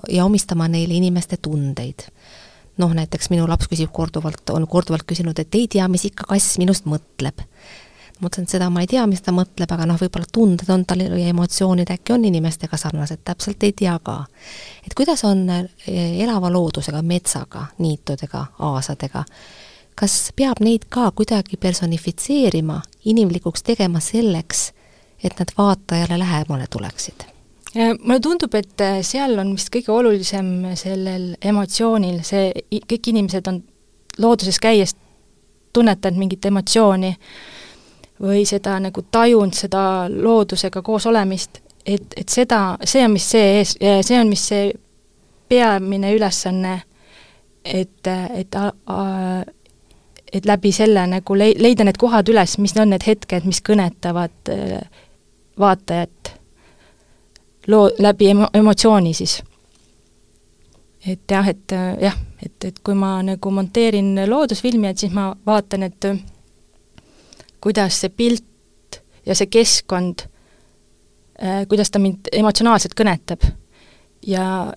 ja 0.09 0.25
omistama 0.25 0.69
neile 0.69 0.95
inimeste 0.95 1.37
tundeid. 1.43 2.07
noh, 2.79 2.95
näiteks 2.95 3.31
minu 3.31 3.49
laps 3.51 3.67
küsib 3.67 3.91
korduvalt, 3.93 4.51
on 4.55 4.69
korduvalt 4.71 5.03
küsinud, 5.03 5.39
et 5.39 5.55
ei 5.55 5.67
tea, 5.69 5.89
mis 5.89 6.05
ikka 6.05 6.29
kass 6.31 6.59
minust 6.63 6.87
mõtleb. 6.87 7.43
Mõtlesin, 8.21 8.49
et 8.49 8.57
seda 8.57 8.71
ma 8.71 8.83
ei 8.85 8.91
tea, 8.91 9.07
mis 9.07 9.23
ta 9.23 9.33
mõtleb, 9.35 9.71
aga 9.75 9.87
noh, 9.87 9.99
võib-olla 10.01 10.27
tunded 10.33 10.69
on 10.73 10.85
tal 10.89 11.05
ja 11.07 11.31
emotsioonid 11.31 11.91
äkki 11.95 12.15
on 12.17 12.27
inimestega 12.29 12.77
sarnased, 12.81 13.23
täpselt 13.25 13.63
ei 13.63 13.73
tea 13.77 13.99
ka. 14.05 14.19
et 14.87 14.95
kuidas 14.97 15.25
on 15.25 15.49
äh, 15.51 15.65
elava 16.25 16.53
loodusega, 16.53 17.03
metsaga, 17.03 17.67
niitudega, 17.79 18.47
aasadega 18.59 19.25
kas 19.99 20.31
peab 20.37 20.61
neid 20.63 20.87
ka 20.93 21.11
kuidagi 21.17 21.59
personifitseerima, 21.61 22.81
inimlikuks 23.11 23.65
tegema 23.67 24.01
selleks, 24.03 24.71
et 25.25 25.35
nad 25.39 25.51
vaatajale 25.59 26.19
lähemale 26.19 26.69
tuleksid? 26.71 27.27
mulle 27.79 28.21
tundub, 28.25 28.55
et 28.57 28.81
äh, 28.81 29.03
seal 29.05 29.37
on 29.39 29.53
vist 29.53 29.69
kõige 29.69 29.93
olulisem 29.93 30.47
sellel 30.79 31.35
emotsioonil, 31.45 32.23
see, 32.25 32.49
kõik 32.89 33.11
inimesed 33.13 33.51
on 33.51 33.61
looduses 34.19 34.57
käies 34.59 34.95
tunnetanud 35.77 36.19
mingit 36.19 36.49
emotsiooni 36.49 37.13
või 38.23 38.45
seda 38.47 38.79
nagu 38.83 39.03
tajunud, 39.11 39.55
seda 39.55 39.83
loodusega 40.11 40.83
koos 40.83 41.07
olemist, 41.07 41.61
et, 41.87 42.15
et 42.17 42.29
seda, 42.29 42.77
see 42.85 43.05
on, 43.05 43.15
mis 43.15 43.31
see 43.31 43.59
ees, 43.59 43.77
see 43.79 44.19
on, 44.19 44.29
mis 44.29 44.47
see 44.51 44.73
peamine 45.49 46.13
ülesanne, 46.15 46.81
et, 47.65 48.07
et 48.35 48.55
a, 48.55 48.73
a, 48.87 49.03
et 50.33 50.47
läbi 50.47 50.73
selle 50.73 51.07
nagu 51.09 51.37
lei-, 51.39 51.57
leida 51.59 51.87
need 51.87 52.01
kohad 52.01 52.29
üles, 52.29 52.59
mis 52.59 52.77
on 52.77 52.93
need 52.93 53.07
hetked, 53.07 53.47
mis 53.49 53.63
kõnetavad 53.65 54.53
äh, 54.53 55.05
vaatajat 55.59 56.35
loo, 57.69 57.89
läbi 57.99 58.33
emo-, 58.35 58.51
emotsiooni 58.55 59.15
siis. 59.15 59.43
et 61.07 61.31
jah, 61.31 61.49
et 61.49 61.73
äh, 61.73 61.95
jah, 62.03 62.19
et, 62.45 62.65
et 62.65 62.83
kui 62.85 62.95
ma 62.95 63.19
nagu 63.23 63.51
monteerin 63.51 64.17
loodusfilmi, 64.27 64.89
et 64.89 64.99
siis 64.99 65.15
ma 65.15 65.31
vaatan, 65.47 65.89
et 65.89 66.13
kuidas 67.61 68.01
see 68.01 68.09
pilt 68.09 69.01
ja 69.27 69.35
see 69.35 69.47
keskkond, 69.47 70.27
kuidas 71.69 71.91
ta 71.91 71.99
mind 72.03 72.31
emotsionaalselt 72.33 72.95
kõnetab. 72.99 73.45
ja 74.27 74.73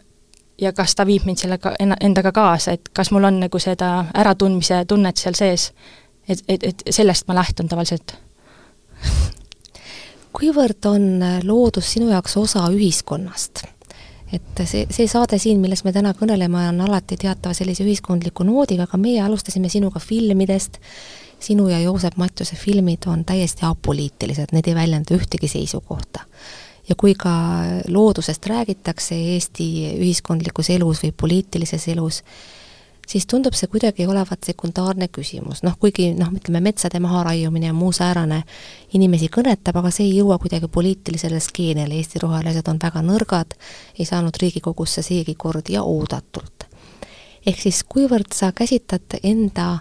ja 0.61 0.73
kas 0.73 0.95
ta 0.95 1.05
viib 1.05 1.25
mind 1.25 1.41
sellega 1.41 1.73
endaga 1.79 2.31
kaasa, 2.31 2.71
et 2.77 2.89
kas 2.93 3.11
mul 3.11 3.23
on 3.23 3.39
nagu 3.41 3.59
seda 3.59 4.05
äratundmise 4.13 4.83
tunnet 4.87 5.17
seal 5.17 5.33
sees. 5.33 5.71
et, 6.27 6.43
et, 6.47 6.63
et 6.63 6.83
sellest 6.89 7.27
ma 7.27 7.35
lähtun 7.35 7.67
tavaliselt 7.67 8.15
kuivõrd 10.37 10.85
on 10.85 11.07
loodus 11.43 11.93
sinu 11.93 12.09
jaoks 12.11 12.37
osa 12.37 12.67
ühiskonnast? 12.71 13.65
et 14.31 14.61
see, 14.63 14.85
see 14.87 15.07
saade 15.11 15.35
siin, 15.41 15.59
millest 15.59 15.83
me 15.83 15.91
täna 15.91 16.13
kõneleme, 16.15 16.69
on 16.69 16.85
alati 16.85 17.17
teatava 17.19 17.55
sellise 17.57 17.83
ühiskondliku 17.83 18.45
noodiga, 18.47 18.85
aga 18.87 18.99
meie 19.01 19.19
alustasime 19.19 19.67
sinuga 19.69 19.99
filmidest, 19.99 20.79
sinu 21.41 21.67
ja 21.69 21.79
Joosep 21.79 22.17
Matjuse 22.21 22.55
filmid 22.55 23.07
on 23.07 23.25
täiesti 23.25 23.65
apoliitilised, 23.65 24.53
need 24.53 24.67
ei 24.67 24.75
väljenda 24.75 25.15
ühtegi 25.17 25.49
seisukohta. 25.51 26.25
Ja 26.89 26.95
kui 26.97 27.13
ka 27.15 27.31
loodusest 27.87 28.45
räägitakse 28.45 29.15
Eesti 29.15 29.67
ühiskondlikus 29.99 30.69
elus 30.73 31.03
või 31.03 31.13
poliitilises 31.17 31.87
elus, 31.93 32.23
siis 33.07 33.27
tundub 33.27 33.55
see 33.57 33.69
kuidagi 33.71 34.05
olevat 34.07 34.43
sekundaarne 34.47 35.07
küsimus, 35.13 35.61
noh 35.65 35.75
kuigi 35.79 36.11
noh, 36.17 36.31
ütleme 36.35 36.61
metsade 36.63 36.99
maharaiumine 37.03 37.69
ja 37.69 37.75
muu 37.75 37.91
säärane 37.95 38.41
inimesi 38.97 39.29
kõnetab, 39.33 39.81
aga 39.81 39.91
see 39.93 40.07
ei 40.07 40.17
jõua 40.19 40.37
kuidagi 40.41 40.69
poliitilisele 40.71 41.39
skeenele, 41.43 41.99
Eesti 41.99 42.21
rohelised 42.23 42.67
on 42.71 42.79
väga 42.81 43.03
nõrgad, 43.05 43.55
ei 43.99 44.07
saanud 44.07 44.37
Riigikogusse 44.41 45.03
seegi 45.05 45.35
kord 45.35 45.69
ja 45.69 45.83
oodatult. 45.83 46.67
ehk 47.45 47.61
siis 47.61 47.83
kuivõrd 47.83 48.33
sa 48.37 48.51
käsitled 48.51 49.17
enda 49.23 49.79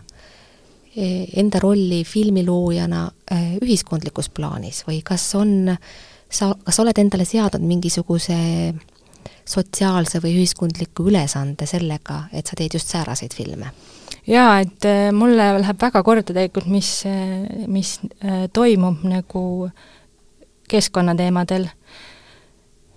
enda 0.97 1.61
rolli 1.63 2.03
filmiloojana 2.05 3.05
eh, 3.31 3.59
ühiskondlikus 3.63 4.31
plaanis 4.35 4.83
või 4.89 5.01
kas 5.07 5.29
on 5.39 5.71
sa, 5.71 6.51
kas 6.65 6.81
oled 6.83 6.99
endale 6.99 7.27
seadnud 7.29 7.63
mingisuguse 7.67 8.39
sotsiaalse 9.51 10.21
või 10.23 10.35
ühiskondliku 10.41 11.07
ülesande 11.11 11.67
sellega, 11.67 12.25
et 12.33 12.47
sa 12.47 12.59
teed 12.59 12.75
just 12.75 12.91
sääraseid 12.91 13.35
filme? 13.35 13.71
jaa, 14.27 14.61
et 14.61 14.87
äh, 14.87 15.11
mulle 15.15 15.47
läheb 15.61 15.81
väga 15.81 16.03
korda 16.07 16.27
tegelikult, 16.33 16.67
mis, 16.71 17.05
mis 17.67 17.97
toimub 18.53 19.07
nagu 19.07 19.45
keskkonnateemadel 20.71 21.69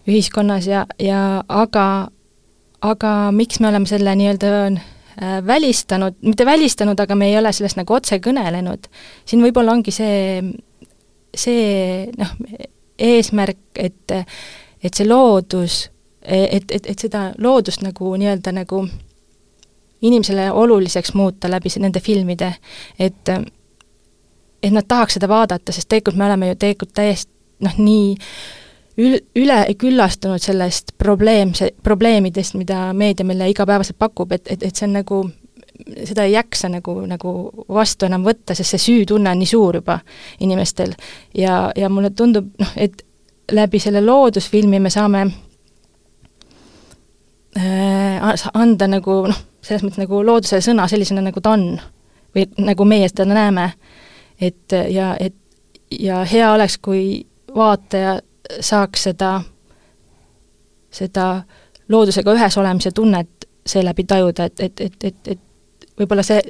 ühiskonnas 0.10 0.68
ja, 0.68 0.84
ja 1.00 1.44
aga, 1.48 1.86
aga 2.82 3.14
miks 3.36 3.62
me 3.62 3.70
oleme 3.70 3.90
selle 3.90 4.16
nii-öelda 4.20 4.52
välistanud, 5.48 6.16
mitte 6.22 6.46
välistanud, 6.46 7.00
aga 7.00 7.16
me 7.16 7.30
ei 7.30 7.38
ole 7.38 7.52
sellest 7.54 7.78
nagu 7.78 7.94
otse 7.94 8.20
kõnelenud, 8.24 8.88
siin 9.26 9.44
võib-olla 9.46 9.76
ongi 9.76 9.94
see, 9.94 10.42
see 11.36 12.06
noh, 12.18 12.36
eesmärk, 12.98 13.64
et, 13.76 14.16
et 14.84 14.94
see 14.94 15.08
loodus, 15.08 15.84
et, 16.22 16.72
et, 16.72 16.86
et 16.86 17.08
seda 17.08 17.32
loodust 17.38 17.84
nagu 17.86 18.16
nii-öelda 18.18 18.56
nagu 18.56 18.86
inimesele 20.04 20.50
oluliseks 20.52 21.14
muuta 21.14 21.52
läbi 21.52 21.72
nende 21.80 22.00
filmide, 22.04 22.54
et 23.00 23.30
et 24.64 24.72
nad 24.72 24.86
tahaks 24.88 25.18
seda 25.18 25.28
vaadata, 25.28 25.74
sest 25.76 25.90
tegelikult 25.92 26.16
me 26.16 26.26
oleme 26.26 26.48
ju 26.54 26.56
tegelikult 26.56 26.94
täiesti 26.96 27.32
noh, 27.64 27.74
nii 27.78 28.14
ül-, 28.98 29.22
üle 29.36 29.60
küllastunud 29.78 30.42
sellest 30.42 30.94
probleemse, 30.98 31.72
probleemidest, 31.84 32.58
mida 32.60 32.92
meedia 32.94 33.26
meile 33.26 33.50
igapäevaselt 33.50 33.98
pakub, 34.00 34.32
et, 34.32 34.48
et, 34.48 34.64
et 34.64 34.76
see 34.76 34.88
on 34.88 35.00
nagu 35.00 35.24
seda 36.06 36.24
ei 36.24 36.34
jaksa 36.34 36.70
nagu, 36.70 36.96
nagu 37.10 37.32
vastu 37.74 38.06
enam 38.06 38.26
võtta, 38.26 38.56
sest 38.56 38.76
see 38.76 38.84
süütunne 38.84 39.32
on 39.32 39.42
nii 39.42 39.50
suur 39.50 39.80
juba 39.82 40.00
inimestel. 40.40 40.94
ja, 41.38 41.72
ja 41.76 41.90
mulle 41.90 42.14
tundub, 42.16 42.52
noh, 42.60 42.76
et 42.78 43.04
läbi 43.52 43.80
selle 43.80 44.02
loodusfilmi 44.06 44.80
me 44.80 44.90
saame 44.90 45.26
äh, 47.58 48.46
anda 48.54 48.88
nagu 48.88 49.24
noh, 49.28 49.42
selles 49.62 49.84
mõttes 49.84 50.04
nagu 50.04 50.22
loodusele 50.26 50.62
sõna 50.62 50.88
sellisena, 50.88 51.22
nagu 51.26 51.42
ta 51.42 51.56
on. 51.58 51.80
või 52.36 52.48
nagu 52.66 52.86
meie 52.86 53.10
seda 53.10 53.26
näeme. 53.26 53.72
et 54.42 54.72
ja, 54.90 55.16
et 55.20 55.36
ja 56.00 56.24
hea 56.24 56.54
oleks, 56.54 56.78
kui 56.78 57.26
vaataja 57.56 58.20
saaks 58.60 59.04
seda, 59.10 59.42
seda 60.92 61.28
loodusega 61.90 62.34
ühes 62.34 62.58
olemise 62.58 62.92
tunnet 62.92 63.48
seeläbi 63.66 64.04
tajuda, 64.04 64.46
et, 64.46 64.60
et, 64.60 64.82
et, 64.82 65.04
et, 65.04 65.28
et 65.28 65.90
võib-olla 66.00 66.24
see 66.26 66.42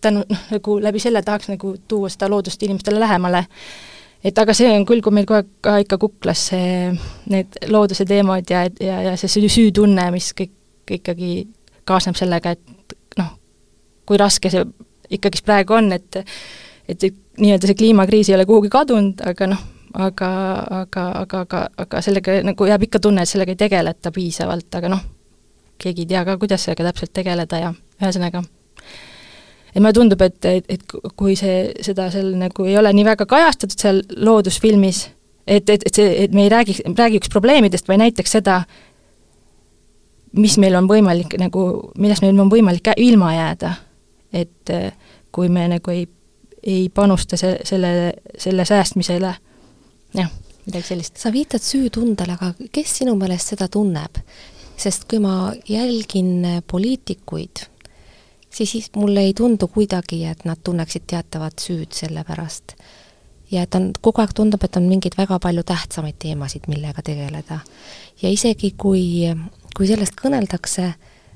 tänu, 0.00 0.24
noh, 0.28 0.42
nagu 0.52 0.78
läbi 0.82 1.00
selle 1.02 1.22
tahaks 1.22 1.48
nagu 1.52 1.74
tuua 1.88 2.10
seda 2.12 2.28
loodust 2.30 2.62
inimestele 2.62 3.00
lähemale. 3.00 3.44
et 4.24 4.38
aga 4.38 4.54
see 4.54 4.70
on 4.74 4.86
küll, 4.86 5.02
kui 5.02 5.14
meil 5.14 5.26
kogu 5.26 5.38
aeg 5.38 5.50
ka 5.62 5.76
ikka 5.84 5.98
kuklas 5.98 6.46
see, 6.50 6.92
need 7.30 7.58
looduse 7.70 8.04
teemad 8.04 8.50
ja, 8.50 8.64
ja, 8.80 9.02
ja 9.10 9.16
see 9.16 9.48
süütunne, 9.48 10.10
mis 10.10 10.32
kõik 10.34 10.54
ikkagi 10.98 11.48
kaasneb 11.88 12.16
sellega, 12.18 12.54
et 12.56 12.96
noh, 13.20 13.32
kui 14.08 14.18
raske 14.20 14.50
see 14.50 14.64
ikkagist 15.14 15.46
praegu 15.46 15.78
on, 15.78 15.92
et 15.92 16.22
et 16.88 17.04
nii-öelda 17.38 17.68
see 17.68 17.76
kliimakriis 17.76 18.30
ei 18.30 18.38
ole 18.38 18.46
kuhugi 18.48 18.70
kadunud, 18.72 19.20
aga 19.28 19.50
noh, 19.52 19.60
aga, 19.94 20.30
aga, 20.82 21.04
aga, 21.22 21.40
aga, 21.40 21.68
aga 21.84 22.02
sellega 22.04 22.40
nagu 22.46 22.68
jääb 22.68 22.88
ikka 22.88 23.00
tunne, 23.00 23.22
et 23.22 23.30
sellega 23.30 23.54
ei 23.54 23.60
tegeleta 23.60 24.12
piisavalt, 24.14 24.68
aga 24.74 24.92
noh, 24.92 25.04
keegi 25.78 26.04
ei 26.04 26.12
tea 26.14 26.24
ka, 26.24 26.38
kuidas 26.38 26.64
sellega 26.64 26.90
täpselt 26.90 27.12
tegeleda 27.16 27.60
ja 27.62 27.74
ühesõnaga 28.02 28.42
et 29.74 29.80
mulle 29.80 29.92
tundub, 29.92 30.22
et, 30.24 30.44
et, 30.44 30.66
et 30.68 30.98
kui 31.16 31.36
see, 31.38 31.72
seda 31.84 32.08
seal 32.12 32.32
nagu 32.40 32.66
ei 32.66 32.76
ole 32.80 32.92
nii 32.96 33.06
väga 33.06 33.26
kajastatud 33.28 33.80
seal 33.80 34.02
loodusfilmis, 34.16 35.04
et, 35.46 35.68
et, 35.68 35.84
et 35.86 35.94
see, 35.94 36.12
et 36.24 36.34
me 36.34 36.46
ei 36.46 36.52
räägiks, 36.52 36.82
räägiks 36.98 37.32
probleemidest, 37.32 37.88
vaid 37.88 38.02
näiteks 38.02 38.38
seda, 38.38 38.62
mis 40.38 40.58
meil 40.60 40.76
on 40.78 40.88
võimalik 40.90 41.36
nagu, 41.40 41.64
millest 41.98 42.24
meil 42.24 42.38
on 42.38 42.50
võimalik 42.52 42.92
ilma 42.96 43.34
jääda. 43.34 43.74
et 44.32 44.70
kui 45.32 45.48
me 45.48 45.68
nagu 45.68 45.90
ei, 45.90 46.02
ei 46.62 46.88
panusta 46.94 47.36
se-, 47.36 47.58
selle, 47.64 48.12
selle 48.38 48.64
säästmisele, 48.64 49.34
jah, 50.14 50.30
midagi 50.66 50.86
sellist. 50.92 51.16
sa 51.16 51.32
viitad 51.32 51.64
süütundele, 51.64 52.36
aga 52.38 52.52
kes 52.72 53.00
sinu 53.00 53.16
meelest 53.16 53.54
seda 53.54 53.68
tunneb? 53.68 54.22
sest 54.78 55.08
kui 55.10 55.18
ma 55.18 55.50
jälgin 55.66 56.62
poliitikuid, 56.70 57.64
siis, 58.50 58.70
siis 58.70 58.90
mulle 58.96 59.24
ei 59.26 59.34
tundu 59.34 59.66
kuidagi, 59.68 60.22
et 60.24 60.44
nad 60.46 60.60
tunneksid 60.64 61.02
teatavat 61.10 61.58
süüd 61.58 61.92
selle 61.92 62.24
pärast. 62.24 62.76
ja 63.50 63.62
et 63.62 63.74
on, 63.74 63.90
kogu 64.00 64.22
aeg 64.22 64.34
tundub, 64.36 64.62
et 64.64 64.76
on 64.76 64.86
mingeid 64.86 65.16
väga 65.18 65.38
palju 65.42 65.62
tähtsamaid 65.66 66.18
teemasid, 66.18 66.68
millega 66.68 67.02
tegeleda. 67.02 67.60
ja 68.22 68.30
isegi, 68.30 68.74
kui, 68.76 69.34
kui 69.76 69.86
sellest 69.86 70.14
kõneldakse, 70.20 70.92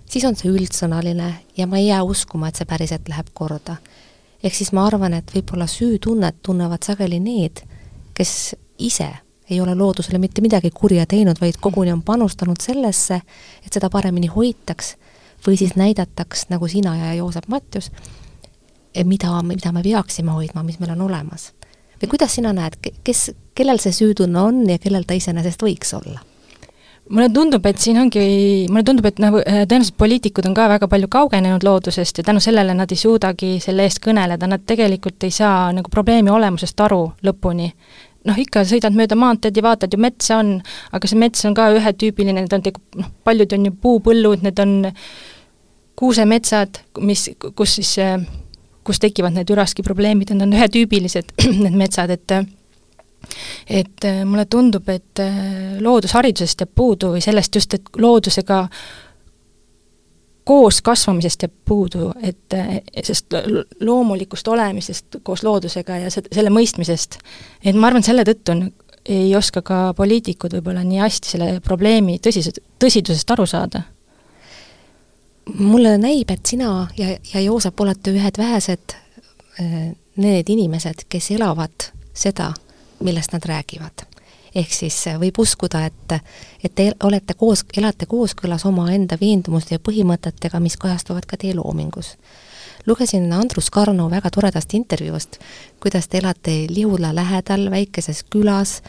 siis 0.07 0.25
on 0.29 0.37
see 0.37 0.53
üldsõnaline 0.53 1.33
ja 1.57 1.67
ma 1.67 1.81
ei 1.81 1.89
jää 1.89 2.03
uskuma, 2.03 2.49
et 2.49 2.61
see 2.61 2.69
päriselt 2.69 3.09
läheb 3.09 3.35
korda. 3.35 3.77
ehk 4.43 4.55
siis 4.55 4.73
ma 4.73 4.87
arvan, 4.87 5.15
et 5.15 5.35
võib-olla 5.35 5.67
süütunnet 5.67 6.43
tunnevad 6.43 6.83
sageli 6.83 7.21
need, 7.21 7.67
kes 8.23 8.57
ise 8.79 9.11
ei 9.51 9.61
ole 9.61 9.75
loodusele 9.75 10.19
mitte 10.23 10.41
midagi 10.41 10.71
kurja 10.71 11.05
teinud, 11.11 11.41
vaid 11.41 11.59
koguni 11.61 11.93
on 11.93 12.03
panustanud 12.07 12.63
sellesse, 12.63 13.19
et 13.67 13.75
seda 13.75 13.91
paremini 13.91 14.31
hoitaks 14.31 14.95
või 15.47 15.59
siis 15.59 15.75
näidataks, 15.77 16.47
nagu 16.53 16.69
sina 16.71 16.95
ja 16.97 17.15
Joosep 17.19 17.51
Matjus, 17.51 17.91
mida, 19.05 19.35
mida 19.43 19.73
me 19.75 19.83
peaksime 19.83 20.33
hoidma, 20.39 20.63
mis 20.63 20.79
meil 20.81 20.95
on 20.95 21.09
olemas. 21.11 21.51
või 22.03 22.15
kuidas 22.15 22.35
sina 22.39 22.53
näed, 22.53 22.79
kes, 23.05 23.31
kellel 23.55 23.83
see 23.83 23.93
süütunne 23.93 24.41
on 24.41 24.63
ja 24.71 24.79
kellel 24.79 25.05
ta 25.05 25.19
iseenesest 25.19 25.63
võiks 25.63 25.93
olla? 25.99 26.23
mulle 27.11 27.29
tundub, 27.29 27.67
et 27.67 27.79
siin 27.79 27.99
ongi, 27.99 28.23
mulle 28.71 28.85
tundub, 28.87 29.07
et 29.11 29.19
nagu 29.23 29.41
äh, 29.43 29.65
tõenäoliselt 29.67 29.99
poliitikud 29.99 30.47
on 30.49 30.55
ka 30.57 30.69
väga 30.71 30.89
palju 30.89 31.11
kaugenenud 31.13 31.65
loodusest 31.67 32.19
ja 32.19 32.25
tänu 32.27 32.41
sellele 32.41 32.75
nad 32.79 32.93
ei 32.93 33.01
suudagi 33.01 33.57
selle 33.63 33.87
eest 33.89 34.01
kõneleda, 34.05 34.49
nad 34.49 34.65
tegelikult 34.67 35.27
ei 35.27 35.35
saa 35.35 35.73
nagu 35.75 35.91
probleemi 35.91 36.31
olemusest 36.31 36.81
aru 36.81 37.05
lõpuni. 37.27 37.73
Noh, 38.29 38.39
ikka 38.39 38.65
sõidad 38.69 38.95
mööda 38.97 39.19
maanteed 39.19 39.57
ja 39.57 39.65
vaatad 39.67 39.95
ju 39.95 40.01
metsa 40.03 40.39
on, 40.43 40.55
aga 40.95 41.11
see 41.11 41.21
mets 41.21 41.45
on 41.49 41.57
ka 41.59 41.69
ühetüübiline, 41.77 42.45
need 42.45 42.57
on 42.57 42.65
tegu-, 42.65 42.83
noh, 43.01 43.11
paljud 43.27 43.57
on 43.57 43.69
ju 43.69 43.75
puupõllud, 43.83 44.47
need 44.47 44.63
on 44.63 44.79
kuusemetsad, 45.99 46.83
mis, 47.05 47.29
kus 47.59 47.77
siis, 47.79 47.93
äh, 48.03 48.17
kus 48.87 49.03
tekivad 49.03 49.37
need 49.37 49.51
üraskiprobleemid, 49.55 50.33
need 50.33 50.47
on 50.47 50.57
ühetüübilised, 50.59 51.35
need 51.65 51.79
metsad, 51.79 52.13
et 52.15 52.39
et 53.71 54.05
äh, 54.05 54.25
mulle 54.27 54.49
tundub, 54.51 54.89
et 54.91 55.21
äh, 55.23 55.79
loodusharidusest 55.81 56.65
jääb 56.65 56.73
puudu 56.75 57.13
või 57.15 57.23
sellest 57.23 57.55
just, 57.55 57.75
et 57.79 57.93
loodusega 58.03 58.65
koos 60.45 60.83
kasvamisest 60.83 61.43
jääb 61.47 61.55
puudu, 61.65 62.13
et 62.23 62.55
äh, 62.55 62.81
sest 63.03 63.35
loomulikust 63.81 64.49
olemisest 64.49 65.21
koos 65.23 65.43
loodusega 65.43 65.99
ja 66.05 66.11
selle 66.11 66.51
mõistmisest. 66.51 67.19
et 67.65 67.77
ma 67.77 67.91
arvan, 67.91 68.03
selle 68.03 68.25
tõttu 68.27 68.55
on, 68.55 68.65
ei 69.07 69.37
oska 69.37 69.63
ka 69.63 69.81
poliitikud 69.99 70.55
võib-olla 70.59 70.85
nii 70.87 71.03
hästi 71.03 71.35
selle 71.35 71.61
probleemi 71.61 72.19
tõsisus, 72.23 72.59
tõsidusest 72.79 73.31
aru 73.31 73.47
saada. 73.47 73.83
mulle 75.59 75.99
näib, 75.99 76.31
et 76.31 76.47
sina 76.47 76.89
ja, 76.97 77.17
ja 77.35 77.41
Joosep 77.41 77.81
olete 77.81 78.11
ühed 78.11 78.39
vähesed 78.39 78.99
need 80.17 80.49
inimesed, 80.49 81.07
kes 81.09 81.31
elavad 81.31 81.91
seda 82.15 82.53
millest 83.03 83.33
nad 83.33 83.45
räägivad. 83.45 84.12
Ehk 84.55 84.73
siis 84.73 84.97
äh, 85.09 85.19
võib 85.21 85.39
uskuda, 85.43 85.85
et, 85.87 86.15
et 86.65 86.75
te 86.75 86.91
olete 87.05 87.35
koos, 87.39 87.65
elate 87.77 88.07
kooskõlas 88.07 88.67
omaenda 88.69 89.19
veendumuste 89.21 89.77
ja 89.77 89.83
põhimõtetega, 89.83 90.61
mis 90.61 90.77
kajastuvad 90.77 91.27
ka 91.27 91.37
teie 91.37 91.55
loomingus. 91.57 92.17
lugesin 92.87 93.33
Andrus 93.33 93.71
Karno 93.71 94.11
väga 94.11 94.31
toredast 94.31 94.75
intervjuust, 94.75 95.39
kuidas 95.81 96.09
te 96.09 96.19
elate 96.19 96.67
Lihula 96.71 97.15
lähedal 97.15 97.71
väikeses 97.71 98.25
külas 98.25 98.83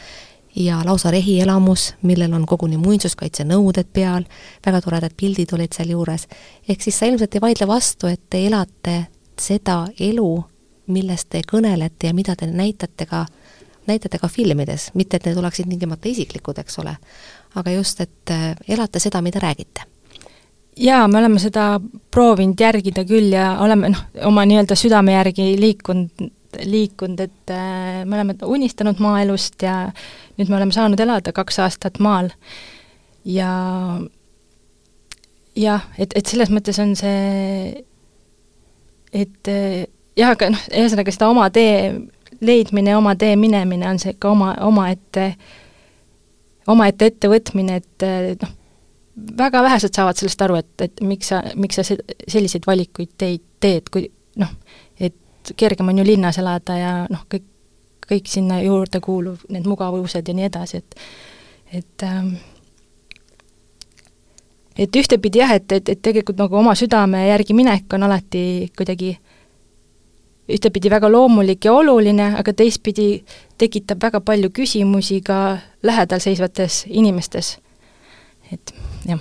ja 0.56 0.80
lausa 0.84 1.10
rehielamus, 1.10 1.94
millel 2.02 2.32
on 2.32 2.46
koguni 2.46 2.76
muinsuskaitsenõuded 2.76 3.86
peal, 3.92 4.24
väga 4.66 4.80
toredad 4.80 5.12
pildid 5.16 5.52
olid 5.52 5.72
sealjuures. 5.72 6.26
ehk 6.68 6.82
siis 6.82 6.98
sa 6.98 7.06
ilmselt 7.06 7.34
ei 7.34 7.40
vaidle 7.40 7.66
vastu, 7.66 8.06
et 8.06 8.20
te 8.30 8.46
elate 8.46 9.06
seda 9.38 9.86
elu, 10.00 10.44
millest 10.86 11.28
te 11.28 11.42
kõnelete 11.52 12.06
ja 12.06 12.14
mida 12.14 12.36
te 12.36 12.46
näitate 12.46 13.06
ka 13.06 13.26
näitate 13.86 14.18
ka 14.18 14.28
filmides, 14.28 14.90
mitte 14.94 15.18
et 15.18 15.26
need 15.28 15.40
oleksid 15.40 15.68
tingimata 15.70 16.08
isiklikud, 16.08 16.58
eks 16.62 16.78
ole, 16.82 16.94
aga 17.60 17.74
just, 17.74 18.00
et 18.00 18.32
äh, 18.32 18.54
elate 18.68 19.02
seda, 19.02 19.22
mida 19.24 19.42
räägite 19.42 19.88
jaa, 20.76 21.08
me 21.08 21.18
oleme 21.18 21.38
seda 21.42 21.78
proovinud 22.10 22.60
järgida 22.60 23.04
küll 23.08 23.32
ja 23.34 23.54
oleme 23.62 23.92
noh, 23.94 24.06
oma 24.26 24.44
nii-öelda 24.48 24.76
südame 24.78 25.14
järgi 25.14 25.54
liikunud, 25.60 26.26
liikunud, 26.64 27.20
et 27.20 27.54
äh, 27.54 28.02
me 28.04 28.18
oleme 28.18 28.36
unistanud 28.46 29.00
maaelust 29.02 29.62
ja 29.62 29.78
nüüd 30.38 30.50
me 30.50 30.58
oleme 30.58 30.74
saanud 30.74 31.00
elada 31.00 31.32
kaks 31.34 31.60
aastat 31.64 31.98
maal. 32.02 32.30
ja 33.24 33.50
jah, 35.56 35.86
et, 35.98 36.12
et 36.14 36.26
selles 36.26 36.50
mõttes 36.52 36.78
on 36.82 36.94
see, 36.98 37.84
et 39.14 39.50
äh, 39.50 39.84
jah, 40.18 40.34
aga 40.34 40.50
noh, 40.54 40.68
ühesõnaga 40.74 41.14
seda 41.14 41.30
oma 41.30 41.48
tee 41.54 41.92
leidmine, 42.40 42.96
oma 42.96 43.14
tee 43.16 43.36
minemine 43.36 43.88
on 43.88 43.98
see 43.98 44.14
ikka 44.14 44.30
oma, 44.30 44.54
omaette, 44.66 45.34
omaette 46.66 47.10
ettevõtmine, 47.12 47.80
et 47.80 48.06
noh, 48.42 48.54
väga 49.38 49.62
vähesed 49.62 49.94
saavad 49.94 50.18
sellest 50.18 50.42
aru, 50.42 50.58
et, 50.62 50.72
et 50.88 51.02
miks 51.06 51.30
sa, 51.32 51.42
miks 51.54 51.78
sa 51.78 51.84
selliseid 51.86 52.66
valikuid 52.66 53.14
teid 53.18 53.44
teed, 53.64 53.90
kui 53.92 54.08
noh, 54.40 54.50
et 55.00 55.54
kergem 55.56 55.88
on 55.92 56.00
ju 56.00 56.06
linnas 56.06 56.38
elada 56.42 56.78
ja 56.78 56.94
noh, 57.10 57.26
kõik, 57.30 57.46
kõik 58.08 58.26
sinna 58.28 58.60
juurde 58.60 59.00
kuuluv, 59.04 59.46
need 59.54 59.68
mugavused 59.68 60.28
ja 60.28 60.34
nii 60.36 60.50
edasi, 60.50 60.82
et 60.82 61.00
et 61.74 62.02
ähm, 62.06 62.34
et 64.78 64.96
ühtepidi 64.96 65.40
jah, 65.40 65.54
et, 65.54 65.72
et, 65.72 65.88
et 65.88 66.02
tegelikult 66.02 66.38
nagu 66.38 66.58
oma 66.58 66.74
südame 66.78 67.24
järgi 67.28 67.54
minek 67.56 67.94
on 67.94 68.06
alati 68.08 68.70
kuidagi 68.76 69.14
ühtepidi 70.48 70.90
väga 70.90 71.08
loomulik 71.12 71.64
ja 71.64 71.72
oluline, 71.72 72.34
aga 72.38 72.52
teistpidi 72.52 73.24
tekitab 73.58 74.02
väga 74.02 74.20
palju 74.20 74.50
küsimusi 74.50 75.20
ka 75.24 75.58
lähedal 75.82 76.20
seisvates 76.20 76.84
inimestes. 76.88 77.58
et 78.52 78.74
jah. 79.08 79.20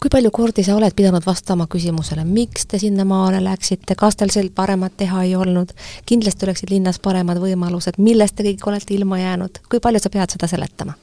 kui 0.00 0.10
palju 0.10 0.30
kordi 0.30 0.62
sa 0.64 0.76
oled 0.76 0.94
pidanud 0.96 1.26
vastama 1.26 1.66
küsimusele, 1.70 2.24
miks 2.24 2.66
te 2.66 2.78
sinna 2.78 3.04
maale 3.04 3.42
läksite, 3.44 3.94
kas 3.98 4.16
teil 4.16 4.30
seal 4.30 4.50
paremat 4.54 4.96
teha 4.96 5.22
ei 5.22 5.36
olnud, 5.36 5.72
kindlasti 6.06 6.46
oleksid 6.46 6.70
linnas 6.70 6.98
paremad 6.98 7.38
võimalused, 7.42 7.98
millest 7.98 8.36
te 8.36 8.46
kõik 8.46 8.66
olete 8.66 8.94
ilma 8.94 9.18
jäänud, 9.18 9.62
kui 9.70 9.80
palju 9.80 10.02
sa 10.02 10.10
pead 10.10 10.34
seda 10.34 10.50
seletama? 10.50 10.94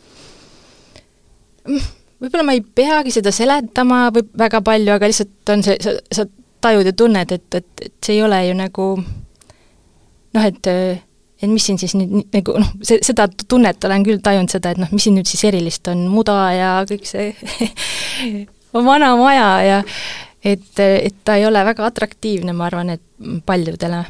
võib-olla 2.20 2.44
ma 2.44 2.56
ei 2.56 2.62
peagi 2.62 3.12
seda 3.12 3.32
seletama 3.32 4.08
või 4.16 4.28
väga 4.38 4.62
palju, 4.62 4.92
aga 4.96 5.08
lihtsalt 5.08 5.54
on 5.54 5.64
see, 5.64 5.80
sa, 5.84 5.96
sa 6.12 6.26
tajud 6.62 6.88
ja 6.88 6.94
tunned, 6.94 7.32
et, 7.32 7.56
et, 7.56 7.72
et 7.86 7.94
see 8.04 8.18
ei 8.18 8.24
ole 8.24 8.40
ju 8.48 8.56
nagu 8.58 8.88
noh, 10.34 10.46
et 10.46 10.68
et 11.40 11.48
mis 11.48 11.64
siin 11.64 11.80
siis 11.80 11.96
nüüd 11.96 12.34
nagu 12.36 12.56
noh, 12.60 12.72
see, 12.84 13.00
seda 13.06 13.30
tunnet 13.48 13.84
olen 13.88 14.06
küll 14.08 14.22
tajunud 14.24 14.52
seda, 14.52 14.74
et 14.74 14.82
noh, 14.82 14.90
mis 14.92 15.06
siin 15.08 15.16
nüüd 15.16 15.30
siis 15.30 15.46
erilist 15.48 15.88
on, 15.92 16.06
muda 16.12 16.38
ja 16.56 16.72
kõik 16.90 17.08
see 17.08 17.32
vana 18.90 19.14
maja 19.20 19.52
ja 19.64 19.84
et, 20.44 20.80
et 20.80 21.22
ta 21.24 21.38
ei 21.40 21.46
ole 21.48 21.62
väga 21.66 21.86
atraktiivne, 21.88 22.56
ma 22.56 22.68
arvan, 22.68 22.96
et 22.96 23.06
paljudele. 23.46 24.04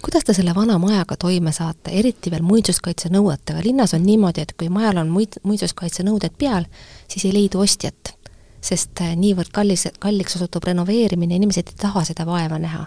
kuidas 0.00 0.24
te 0.24 0.34
selle 0.34 0.54
vana 0.56 0.78
majaga 0.80 1.16
toime 1.20 1.52
saate, 1.52 1.92
eriti 1.92 2.32
veel 2.32 2.42
muinsuskaitsenõuetega, 2.42 3.60
linnas 3.64 3.92
on 3.94 4.06
niimoodi, 4.06 4.40
et 4.40 4.56
kui 4.56 4.68
majal 4.72 5.02
on 5.04 5.12
muid, 5.12 5.36
muinsuskaitsenõuded 5.44 6.38
peal, 6.38 6.64
siis 7.08 7.28
ei 7.28 7.34
leidu 7.36 7.60
ostjat. 7.60 8.16
sest 8.60 9.00
niivõrd 9.16 9.48
kallis, 9.52 9.86
kalliks 9.98 10.36
osutub 10.36 10.64
renoveerimine, 10.68 11.36
inimesed 11.36 11.68
ei 11.68 11.78
taha 11.80 12.04
seda 12.04 12.26
vaeva 12.28 12.58
näha 12.60 12.82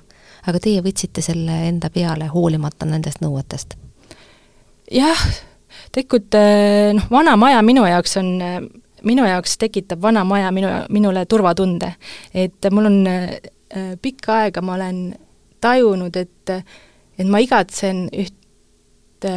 aga 0.48 0.60
teie 0.60 0.84
võtsite 0.84 1.24
selle 1.24 1.58
enda 1.70 1.90
peale, 1.94 2.28
hoolimata 2.32 2.88
nendest 2.90 3.24
nõuetest? 3.24 3.78
jah, 4.94 5.26
tegelikult 5.96 6.36
eh, 6.38 6.92
noh, 6.96 7.08
vana 7.12 7.36
maja 7.40 7.62
minu 7.66 7.86
jaoks 7.88 8.18
on, 8.22 8.32
minu 9.08 9.28
jaoks 9.28 9.58
tekitab 9.62 10.02
vana 10.04 10.26
maja 10.28 10.52
minu, 10.52 10.70
minule 10.94 11.26
turvatunde. 11.26 11.94
et 12.34 12.72
mul 12.72 12.92
on 12.92 13.00
eh, 13.08 13.38
pikka 14.02 14.40
aega, 14.44 14.62
ma 14.62 14.78
olen 14.78 15.06
tajunud, 15.64 16.16
et 16.16 16.58
et 17.14 17.30
ma 17.30 17.40
igatsen 17.40 18.08
üht 18.10 19.28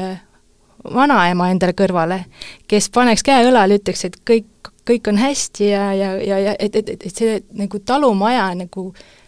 vanaema 0.87 1.51
endale 1.53 1.75
kõrvale, 1.77 2.25
kes 2.67 2.89
paneks 2.91 3.23
käe 3.27 3.45
õlale, 3.47 3.77
ütleks, 3.79 4.03
et 4.09 4.17
kõik, 4.27 4.73
kõik 4.87 5.11
on 5.13 5.21
hästi 5.21 5.69
ja, 5.69 5.85
ja, 5.95 6.09
ja, 6.19 6.39
ja 6.43 6.57
et, 6.59 6.75
et, 6.75 6.89
et, 6.89 7.07
et 7.07 7.21
see 7.21 7.39
nagu 7.55 7.79
talumaja 7.87 8.49
nagu 8.59 8.89
Äh, 8.91 9.23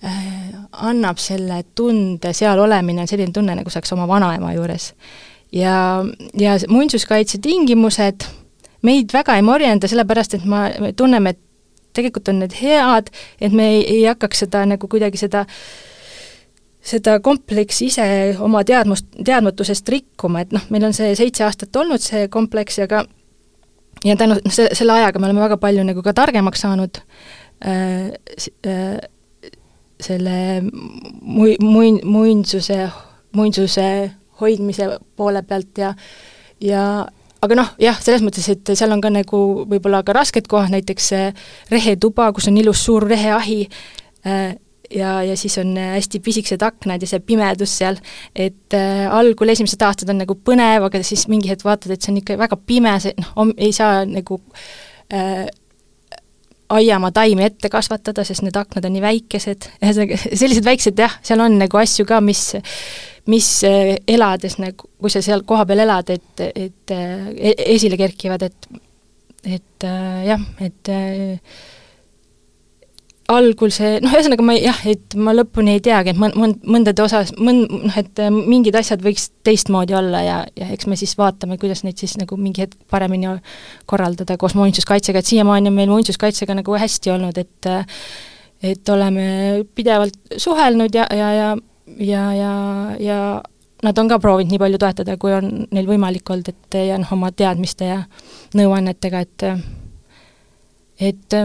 annab 0.00 1.18
selle 1.20 1.62
tunde, 1.76 2.32
seal 2.32 2.58
olemine 2.58 3.02
on 3.02 3.10
selline 3.10 3.34
tunne, 3.36 3.54
nagu 3.58 3.70
saaks 3.72 3.92
oma 3.92 4.06
vanaema 4.08 4.54
juures. 4.56 4.94
ja, 5.52 6.04
ja 6.38 6.56
muinsuskaitse 6.68 7.38
tingimused 7.42 8.24
meid 8.82 9.12
väga 9.12 9.36
ei 9.36 9.44
morjenda, 9.44 9.88
sellepärast 9.88 10.38
et 10.38 10.48
ma, 10.48 10.68
me 10.80 10.92
tunneme, 10.96 11.34
et 11.34 11.40
tegelikult 11.92 12.30
on 12.32 12.40
need 12.44 12.56
head, 12.62 13.10
et 13.40 13.52
me 13.52 13.68
ei, 13.74 13.84
ei 13.98 14.02
hakkaks 14.08 14.46
seda 14.46 14.64
nagu 14.68 14.88
kuidagi 14.88 15.20
seda 15.20 15.44
seda 16.80 17.18
kompleksi 17.20 17.90
ise 17.90 18.04
oma 18.40 18.62
teadmust, 18.64 19.10
teadmatusest 19.24 19.88
rikkuma, 19.92 20.46
et 20.46 20.54
noh, 20.56 20.62
meil 20.72 20.86
on 20.88 20.96
see 20.96 21.12
seitse 21.18 21.44
aastat 21.44 21.76
olnud, 21.76 22.00
see 22.00 22.24
kompleks, 22.32 22.78
aga 22.86 23.04
ja 24.04 24.16
tänu 24.16 24.38
noh, 24.38 24.52
se-, 24.54 24.70
selle 24.72 24.96
ajaga 24.96 25.20
me 25.20 25.28
oleme 25.28 25.44
väga 25.44 25.60
palju 25.60 25.84
nagu 25.84 26.02
ka 26.06 26.14
targemaks 26.16 26.64
saanud 26.64 27.02
äh,, 27.68 28.14
äh, 28.64 28.96
selle 30.04 30.60
mui-, 30.64 31.58
muin-, 31.62 32.02
muinsuse, 32.04 32.88
muinsuse 33.36 33.86
hoidmise 34.40 34.88
poole 35.16 35.42
pealt 35.42 35.78
ja 35.78 35.94
ja 36.60 36.84
aga 37.40 37.56
noh, 37.56 37.68
jah, 37.80 37.96
selles 38.02 38.24
mõttes, 38.24 38.48
et 38.52 38.72
seal 38.74 38.92
on 38.92 39.00
ka 39.00 39.12
nagu 39.12 39.38
võib-olla 39.68 40.02
ka 40.04 40.14
rasked 40.16 40.48
kohad, 40.50 40.72
näiteks 40.74 41.12
rehetuba, 41.72 42.28
kus 42.36 42.50
on 42.50 42.58
ilus 42.60 42.84
suur 42.84 43.06
reheahi 43.08 43.62
äh,, 44.28 44.58
ja, 44.90 45.22
ja 45.22 45.36
siis 45.36 45.58
on 45.58 45.76
hästi 45.76 46.20
pisikesed 46.20 46.62
aknad 46.62 47.02
ja 47.02 47.08
see 47.08 47.22
pimedus 47.24 47.76
seal, 47.80 47.98
et 48.34 48.76
äh, 48.76 49.06
algul 49.14 49.52
esimesed 49.52 49.82
aastad 49.86 50.10
on 50.12 50.20
nagu 50.24 50.36
põnev, 50.36 50.88
aga 50.88 51.02
siis 51.06 51.26
mingi 51.30 51.50
hetk 51.50 51.64
vaatad, 51.66 51.94
et 51.94 52.02
see 52.02 52.12
on 52.12 52.20
ikka 52.20 52.38
väga 52.40 52.58
pime, 52.66 52.94
see 53.02 53.14
noh, 53.20 53.54
ei 53.56 53.72
saa 53.76 54.04
nagu 54.08 54.40
äh, 55.14 55.46
aiamaa 56.76 57.12
taimi 57.14 57.44
ette 57.46 57.70
kasvatada, 57.72 58.24
sest 58.26 58.44
need 58.46 58.56
aknad 58.58 58.86
on 58.86 58.94
nii 58.96 59.04
väikesed, 59.04 59.70
ühesõnaga 59.82 60.20
sellised 60.24 60.66
väiksed 60.66 61.00
jah, 61.00 61.16
seal 61.26 61.42
on 61.44 61.58
nagu 61.60 61.80
asju 61.80 62.06
ka, 62.08 62.20
mis 62.24 62.50
mis 63.30 63.48
äh, 63.68 63.96
elades 64.08 64.56
nagu, 64.58 64.88
kui 65.00 65.12
sa 65.12 65.22
seal 65.22 65.44
kohapeal 65.46 65.84
elad, 65.84 66.14
et, 66.14 66.46
et 66.48 66.94
e-, 66.94 67.58
esile 67.74 67.98
kerkivad, 68.00 68.48
et 68.48 68.70
et 69.40 69.86
äh, 69.88 70.24
jah, 70.28 70.42
et 70.60 70.90
algul 73.30 73.70
see, 73.74 73.98
noh, 74.02 74.12
ühesõnaga 74.14 74.44
ma 74.44 74.56
jah, 74.56 74.80
et 74.90 75.14
ma 75.18 75.34
lõpuni 75.36 75.76
ei 75.76 75.82
teagi, 75.84 76.14
et 76.14 76.20
mõn-, 76.20 76.34
mõn-, 76.38 76.56
mõndade 76.66 77.04
osas, 77.04 77.32
mõn-, 77.38 77.62
noh, 77.70 77.96
et 78.00 78.22
äh, 78.22 78.30
mingid 78.34 78.76
asjad 78.78 79.04
võiks 79.04 79.28
teistmoodi 79.46 79.96
olla 79.96 80.24
ja, 80.26 80.40
ja 80.58 80.70
eks 80.74 80.88
me 80.90 80.98
siis 80.98 81.14
vaatame, 81.18 81.58
kuidas 81.60 81.84
neid 81.86 82.00
siis 82.00 82.16
nagu 82.20 82.38
mingi 82.40 82.64
hetk 82.64 82.76
paremini 82.90 83.38
korraldada 83.90 84.36
koos 84.40 84.56
muinsuskaitsega, 84.58 85.22
et 85.22 85.30
siiamaani 85.30 85.70
on 85.70 85.78
meil 85.78 85.92
muinsuskaitsega 85.92 86.58
nagu 86.58 86.76
hästi 86.80 87.16
olnud, 87.16 87.40
et 87.40 87.72
et 88.60 88.88
oleme 88.92 89.24
pidevalt 89.74 90.36
suhelnud 90.36 90.94
ja, 90.94 91.06
ja, 91.16 91.32
ja 91.32 91.50
ja, 91.98 92.34
ja, 92.34 92.52
ja 93.00 93.42
nad 93.82 93.98
on 93.98 94.08
ka 94.08 94.18
proovinud 94.20 94.52
nii 94.52 94.60
palju 94.60 94.78
toetada, 94.80 95.16
kui 95.20 95.32
on 95.34 95.64
neil 95.72 95.88
võimalik 95.88 96.30
olnud, 96.30 96.50
et 96.52 96.78
ja 96.90 96.98
noh, 97.00 97.12
oma 97.16 97.32
teadmiste 97.32 97.88
ja 97.88 98.02
nõuannetega, 98.58 99.24
et 99.24 99.46
et 101.00 101.36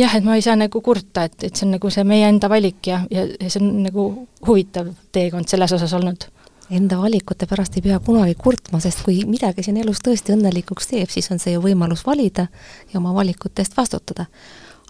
jah, 0.00 0.16
et 0.16 0.24
ma 0.24 0.36
ei 0.38 0.42
saa 0.44 0.56
nagu 0.58 0.80
kurta, 0.84 1.24
et, 1.28 1.36
et 1.44 1.56
see 1.56 1.66
on 1.66 1.74
nagu 1.76 1.90
see 1.92 2.04
meie 2.08 2.28
enda 2.30 2.48
valik 2.50 2.90
ja, 2.90 3.00
ja, 3.12 3.26
ja 3.28 3.50
see 3.50 3.62
on 3.62 3.82
nagu 3.84 4.06
huvitav 4.46 4.92
teekond 5.12 5.50
selles 5.50 5.74
osas 5.76 5.94
olnud. 5.98 6.28
Enda 6.70 7.00
valikute 7.00 7.48
pärast 7.50 7.74
ei 7.76 7.82
pea 7.82 7.96
kunagi 8.04 8.36
kurtma, 8.38 8.78
sest 8.82 9.02
kui 9.02 9.24
midagi 9.26 9.64
siin 9.66 9.80
elus 9.82 9.98
tõesti 10.06 10.36
õnnelikuks 10.36 10.92
teeb, 10.92 11.10
siis 11.10 11.26
on 11.34 11.42
see 11.42 11.56
ju 11.56 11.62
võimalus 11.64 12.04
valida 12.06 12.46
ja 12.92 13.00
oma 13.00 13.14
valikute 13.16 13.64
eest 13.64 13.76
vastutada. 13.76 14.26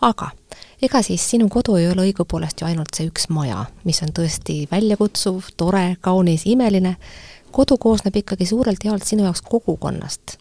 aga 0.00 0.30
ega 0.82 1.02
siis 1.02 1.24
sinu 1.30 1.48
kodu 1.48 1.74
ei 1.76 1.88
ole 1.88 2.06
õigupoolest 2.08 2.60
ju 2.60 2.66
ainult 2.66 2.94
see 2.96 3.08
üks 3.08 3.28
maja, 3.28 3.66
mis 3.84 4.02
on 4.02 4.12
tõesti 4.16 4.66
väljakutsuv, 4.70 5.52
tore, 5.56 5.96
kaunis, 6.00 6.46
imeline, 6.46 6.96
kodu 7.52 7.76
koosneb 7.76 8.16
ikkagi 8.16 8.46
suurelt 8.46 8.84
jaolt 8.84 9.04
sinu 9.04 9.24
jaoks 9.24 9.42
kogukonnast 9.42 10.36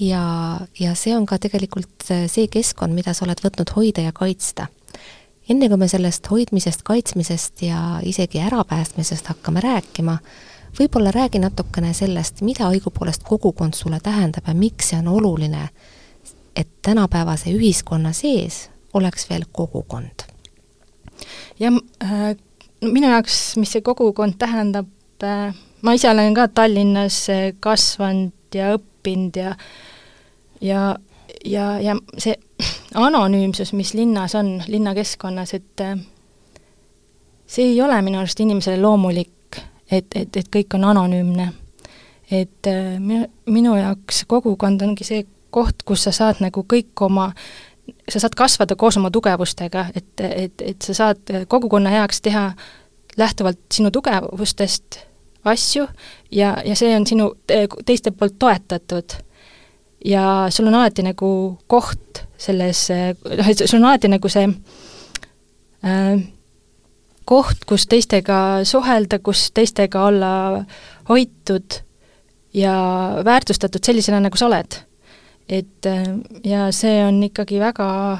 ja, 0.00 0.60
ja 0.78 0.94
see 0.94 1.16
on 1.16 1.26
ka 1.26 1.38
tegelikult 1.42 2.06
see 2.06 2.48
keskkond, 2.50 2.94
mida 2.94 3.14
sa 3.14 3.26
oled 3.26 3.40
võtnud 3.42 3.72
hoida 3.76 4.04
ja 4.06 4.12
kaitsta. 4.14 4.68
enne 5.48 5.68
kui 5.68 5.80
me 5.80 5.88
sellest 5.88 6.28
hoidmisest, 6.30 6.82
kaitsmisest 6.84 7.62
ja 7.64 8.00
isegi 8.04 8.40
ärapäästmisest 8.44 9.30
hakkame 9.32 9.60
rääkima, 9.64 10.18
võib-olla 10.78 11.10
räägi 11.14 11.40
natukene 11.40 11.94
sellest, 11.94 12.42
mida 12.44 12.68
õigupoolest 12.68 13.24
kogukond 13.24 13.74
sulle 13.74 14.00
tähendab 14.04 14.46
ja 14.46 14.54
miks 14.54 14.90
see 14.92 14.98
on 14.98 15.08
oluline, 15.08 15.68
et 16.56 16.68
tänapäevase 16.82 17.54
ühiskonna 17.54 18.12
sees 18.12 18.68
oleks 18.94 19.28
veel 19.30 19.48
kogukond? 19.52 20.28
jah 21.58 21.74
äh,, 22.04 22.36
minu 22.84 23.08
jaoks, 23.10 23.56
mis 23.56 23.72
see 23.72 23.82
kogukond 23.82 24.38
tähendab 24.38 24.86
äh,, 25.24 25.54
ma 25.82 25.94
ise 25.96 26.10
olen 26.10 26.34
ka 26.34 26.48
Tallinnas 26.48 27.24
äh, 27.32 27.52
kasvanud 27.60 28.54
ja 28.54 28.74
õppinud 28.76 29.36
ja 29.40 29.50
äh, 29.56 29.87
ja, 30.60 30.96
ja, 31.44 31.80
ja 31.80 31.96
see 32.18 32.34
anonüümsus, 32.94 33.72
mis 33.72 33.94
linnas 33.94 34.34
on, 34.34 34.62
linnakeskkonnas, 34.66 35.54
et 35.54 35.80
äh, 35.80 35.98
see 37.46 37.72
ei 37.72 37.82
ole 37.82 38.02
minu 38.02 38.18
arust 38.18 38.40
inimesele 38.40 38.82
loomulik, 38.82 39.60
et, 39.90 40.06
et, 40.14 40.36
et 40.36 40.48
kõik 40.56 40.74
on 40.74 40.84
anonüümne. 40.84 41.52
et 42.30 42.66
äh, 42.66 42.98
minu, 42.98 43.26
minu 43.46 43.76
jaoks 43.76 44.24
kogukond 44.28 44.82
ongi 44.82 45.04
see 45.04 45.26
koht, 45.50 45.82
kus 45.84 46.04
sa 46.04 46.12
saad 46.12 46.42
nagu 46.44 46.64
kõik 46.68 47.00
oma, 47.00 47.30
sa 48.08 48.20
saad 48.20 48.34
kasvada 48.36 48.76
koos 48.76 48.96
oma 48.96 49.10
tugevustega, 49.10 49.86
et, 49.94 50.20
et, 50.20 50.62
et 50.62 50.82
sa 50.82 50.94
saad 50.94 51.32
kogukonna 51.48 51.90
heaks 51.90 52.20
teha 52.20 52.50
lähtuvalt 53.18 53.60
sinu 53.72 53.90
tugevustest 53.90 55.00
asju 55.44 55.86
ja, 56.30 56.56
ja 56.64 56.76
see 56.76 56.92
on 56.96 57.06
sinu 57.06 57.30
teiste 57.86 58.10
poolt 58.10 58.36
toetatud 58.38 59.16
ja 60.04 60.46
sul 60.50 60.66
on 60.66 60.74
alati 60.74 61.02
nagu 61.02 61.30
koht 61.66 62.22
selles, 62.38 62.86
noh, 62.90 63.50
et 63.50 63.62
sul 63.64 63.80
on 63.80 63.88
alati 63.90 64.10
nagu 64.10 64.30
see 64.30 64.46
äh, 65.84 66.20
koht, 67.28 67.64
kus 67.68 67.86
teistega 67.90 68.64
suhelda, 68.68 69.18
kus 69.18 69.48
teistega 69.54 70.04
olla 70.08 70.32
hoitud 71.08 71.80
ja 72.54 72.74
väärtustatud 73.24 73.84
sellisena, 73.84 74.20
nagu 74.24 74.36
sa 74.38 74.46
oled. 74.46 74.80
et 75.48 75.86
äh, 75.86 76.08
ja 76.44 76.72
see 76.72 77.04
on 77.04 77.22
ikkagi 77.22 77.60
väga 77.60 78.18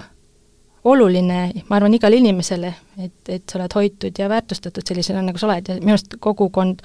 oluline, 0.88 1.40
ma 1.68 1.76
arvan, 1.76 1.94
igale 1.94 2.16
inimesele, 2.16 2.72
et, 2.98 3.18
et 3.28 3.42
sa 3.50 3.58
oled 3.58 3.74
hoitud 3.74 4.18
ja 4.18 4.28
väärtustatud 4.28 4.86
sellisena, 4.86 5.22
nagu 5.22 5.38
sa 5.38 5.50
oled 5.50 5.68
ja 5.68 5.76
minu 5.82 5.94
arust 5.94 6.16
kogukond 6.20 6.82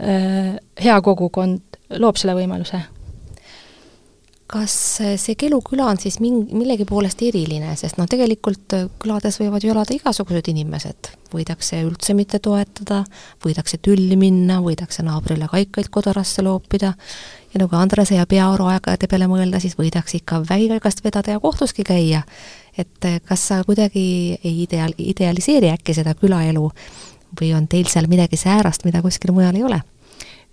äh,, 0.00 0.54
hea 0.80 1.00
kogukond 1.02 1.80
loob 1.98 2.20
selle 2.20 2.36
võimaluse 2.38 2.80
kas 4.48 4.74
see 5.20 5.34
Kelu 5.36 5.58
küla 5.64 5.90
on 5.92 5.98
siis 6.00 6.16
mingi, 6.24 6.56
millegi 6.56 6.86
poolest 6.88 7.20
eriline, 7.26 7.74
sest 7.76 7.98
noh, 8.00 8.08
tegelikult 8.08 8.74
äh, 8.76 8.86
külades 9.02 9.36
võivad 9.42 9.64
ju 9.64 9.74
elada 9.74 9.92
igasugused 9.92 10.48
inimesed, 10.48 11.10
võidakse 11.34 11.82
üldse 11.84 12.16
mitte 12.16 12.40
toetada, 12.44 13.02
võidakse 13.44 13.80
tülli 13.84 14.16
minna, 14.16 14.62
võidakse 14.64 15.04
naabrile 15.04 15.50
kaikaid 15.52 15.90
kodarasse 15.92 16.44
loopida 16.46 16.94
ja 17.52 17.60
nagu 17.60 17.76
Andrase 17.76 18.16
ja 18.16 18.24
Pearu 18.28 18.70
aegade 18.72 19.10
peale 19.10 19.28
mõelda, 19.28 19.60
siis 19.60 19.76
võidakse 19.76 20.22
ikka 20.22 20.40
väikaigast 20.48 21.04
vedada 21.04 21.36
ja 21.36 21.44
kohtuski 21.44 21.84
käia. 21.84 22.24
et 22.78 23.04
äh, 23.04 23.20
kas 23.20 23.48
sa 23.48 23.60
kuidagi 23.68 24.38
ei 24.42 24.64
ideal-, 24.64 24.96
idealiseeri 24.96 25.74
äkki 25.74 25.92
seda 25.94 26.14
külaelu 26.14 26.70
või 27.36 27.52
on 27.52 27.68
teil 27.68 27.84
seal 27.92 28.08
midagi 28.08 28.40
säärast, 28.40 28.88
mida 28.88 29.04
kuskil 29.04 29.36
mujal 29.36 29.56
ei 29.60 29.68
ole? 29.68 29.82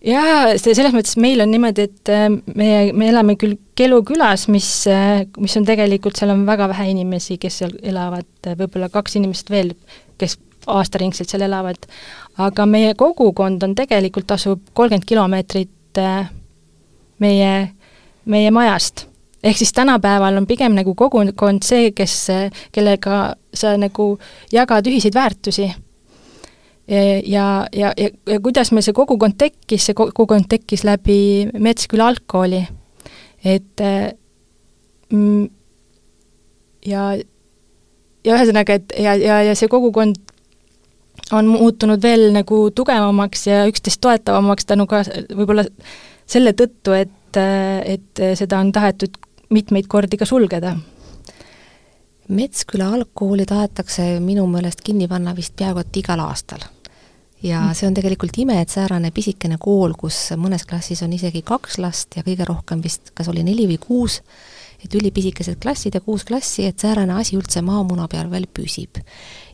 Jaa, 0.06 0.56
selles 0.62 0.94
mõttes 0.96 1.18
meil 1.22 1.42
on 1.44 1.52
niimoodi, 1.52 1.88
et 1.90 2.12
äh, 2.14 2.28
me, 2.30 2.70
me 2.94 3.10
elame 3.12 3.38
küll 3.40 3.58
Kelu 3.76 4.00
külas, 4.08 4.46
mis, 4.48 4.70
äh, 4.88 5.26
mis 5.42 5.56
on 5.60 5.66
tegelikult, 5.68 6.16
seal 6.16 6.32
on 6.32 6.46
väga 6.48 6.70
vähe 6.72 6.88
inimesi, 6.94 7.36
kes 7.42 7.58
seal 7.60 7.74
elavad, 7.84 8.30
võib-olla 8.56 8.88
kaks 8.94 9.18
inimest 9.20 9.52
veel, 9.52 9.74
kes 10.22 10.38
aastaringselt 10.72 11.32
seal 11.32 11.44
elavad, 11.46 11.90
aga 12.42 12.66
meie 12.70 12.94
kogukond 12.98 13.64
on 13.68 13.76
tegelikult, 13.78 14.32
asub 14.32 14.64
kolmkümmend 14.74 15.08
kilomeetrit 15.10 16.02
äh, 16.02 16.30
meie, 17.24 17.52
meie 18.26 18.52
majast. 18.56 19.08
ehk 19.44 19.58
siis 19.58 19.74
tänapäeval 19.74 20.38
on 20.38 20.48
pigem 20.48 20.74
nagu 20.74 20.96
kogukond 20.96 21.64
see, 21.64 21.92
kes, 21.92 22.16
kellega 22.74 23.36
sa 23.54 23.76
nagu 23.78 24.16
jagad 24.52 24.88
ühiseid 24.88 25.14
väärtusi 25.14 25.68
ja, 26.88 27.68
ja, 27.74 27.94
ja, 27.98 28.10
ja 28.28 28.40
kuidas 28.40 28.72
meil 28.72 28.86
see 28.86 28.94
kogukond 28.94 29.38
tekkis, 29.42 29.88
see 29.90 29.98
kogukond 29.98 30.50
tekkis 30.50 30.86
läbi 30.86 31.18
Metsküla 31.54 32.08
algkooli. 32.12 32.62
et 33.46 33.82
mm, 35.10 35.50
ja, 36.86 37.10
ja 38.26 38.38
ühesõnaga, 38.38 38.80
et 38.80 38.96
ja, 39.00 39.16
ja, 39.16 39.42
ja 39.50 39.56
see 39.58 39.70
kogukond 39.72 40.18
on 41.34 41.48
muutunud 41.50 42.02
veel 42.04 42.30
nagu 42.36 42.70
tugevamaks 42.76 43.48
ja 43.48 43.64
üksteist 43.70 44.02
toetavamaks 44.02 44.68
tänu 44.70 44.86
ka 44.90 45.02
võib-olla 45.34 45.66
selle 46.30 46.54
tõttu, 46.58 46.94
et, 46.98 47.38
et 47.38 48.26
seda 48.38 48.60
on 48.62 48.72
tahetud 48.76 49.18
mitmeid 49.54 49.88
kordi 49.90 50.18
ka 50.18 50.28
sulgeda 50.30 50.76
Metsküla 52.26 52.88
algkooli 52.98 53.46
tahetakse 53.46 54.16
minu 54.20 54.48
meelest 54.50 54.82
kinni 54.82 55.08
panna 55.08 55.36
vist 55.38 55.54
peaaegu 55.58 55.84
et 55.84 56.00
igal 56.02 56.24
aastal 56.26 56.66
ja 57.46 57.62
mm. 57.62 57.78
see 57.78 57.88
on 57.88 57.96
tegelikult 57.98 58.38
ime, 58.42 58.58
et 58.62 58.74
säärane 58.74 59.12
pisikene 59.14 59.60
kool, 59.62 59.94
kus 59.98 60.18
mõnes 60.40 60.66
klassis 60.68 61.04
on 61.06 61.14
isegi 61.14 61.44
kaks 61.46 61.78
last 61.84 62.18
ja 62.18 62.24
kõige 62.26 62.48
rohkem 62.48 62.82
vist, 62.84 63.14
kas 63.14 63.30
oli 63.32 63.44
neli 63.46 63.68
või 63.70 63.78
kuus, 63.82 64.22
et 64.84 64.94
ülipisikesed 64.98 65.60
klassid 65.62 65.96
ja 65.96 66.02
kuus 66.02 66.26
klassi, 66.26 66.66
et 66.66 66.82
säärane 66.82 67.16
asi 67.20 67.38
üldse 67.38 67.62
maamuna 67.66 68.10
peal 68.12 68.32
veel 68.32 68.48
püsib. 68.48 69.00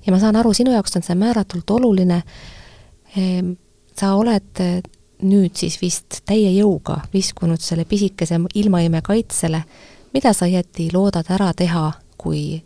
ja 0.05 0.13
ma 0.13 0.19
saan 0.19 0.39
aru, 0.39 0.53
sinu 0.53 0.73
jaoks 0.73 0.95
on 0.95 1.05
see 1.05 1.15
määratult 1.19 1.69
oluline, 1.77 2.21
ehm, 3.15 3.53
sa 3.97 4.15
oled 4.15 4.63
eh, 4.63 4.81
nüüd 5.21 5.55
siis 5.55 5.77
vist 5.81 6.21
täie 6.25 6.49
jõuga 6.55 7.01
viskunud 7.13 7.61
selle 7.61 7.85
pisikese 7.85 8.39
ilmaime 8.55 9.01
kaitsele, 9.05 9.63
mida 10.13 10.33
sa 10.33 10.47
õieti 10.49 10.89
loodad 10.93 11.29
ära 11.29 11.51
teha, 11.53 11.91
kui 12.17 12.61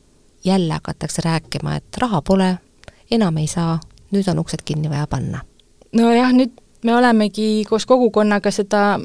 jälle 0.46 0.74
hakatakse 0.74 1.22
rääkima, 1.26 1.76
et 1.76 1.98
raha 1.98 2.22
pole, 2.22 2.54
enam 3.12 3.38
ei 3.42 3.48
saa, 3.48 3.80
nüüd 4.16 4.32
on 4.32 4.42
uksed 4.44 4.66
kinni 4.66 4.92
vaja 4.92 5.08
panna? 5.12 5.44
nojah, 5.96 6.34
nüüd 6.36 6.56
me 6.86 6.96
olemegi 6.96 7.66
koos 7.70 7.86
kogukonnaga 7.90 8.52
seda 8.54 9.00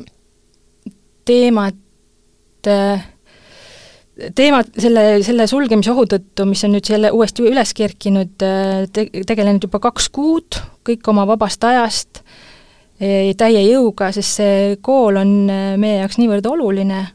teemat 1.28 1.78
teemad 4.36 4.74
selle, 4.78 5.04
selle 5.24 5.46
sulgemise 5.48 5.92
ohu 5.94 6.04
tõttu, 6.10 6.44
mis 6.48 6.62
on 6.66 6.74
nüüd 6.74 6.88
jälle 6.92 7.12
uuesti 7.14 7.46
üles 7.48 7.72
kerkinud, 7.76 8.36
te-, 8.36 9.08
tegelenud 9.26 9.64
juba 9.64 9.80
kaks 9.86 10.10
kuud, 10.12 10.58
kõik 10.86 11.08
oma 11.12 11.26
vabast 11.28 11.64
ajast, 11.64 12.22
täie 13.00 13.62
jõuga, 13.64 14.10
sest 14.12 14.40
see 14.42 14.76
kool 14.84 15.16
on 15.20 15.32
meie 15.80 16.02
jaoks 16.02 16.20
niivõrd 16.20 16.50
oluline, 16.50 17.06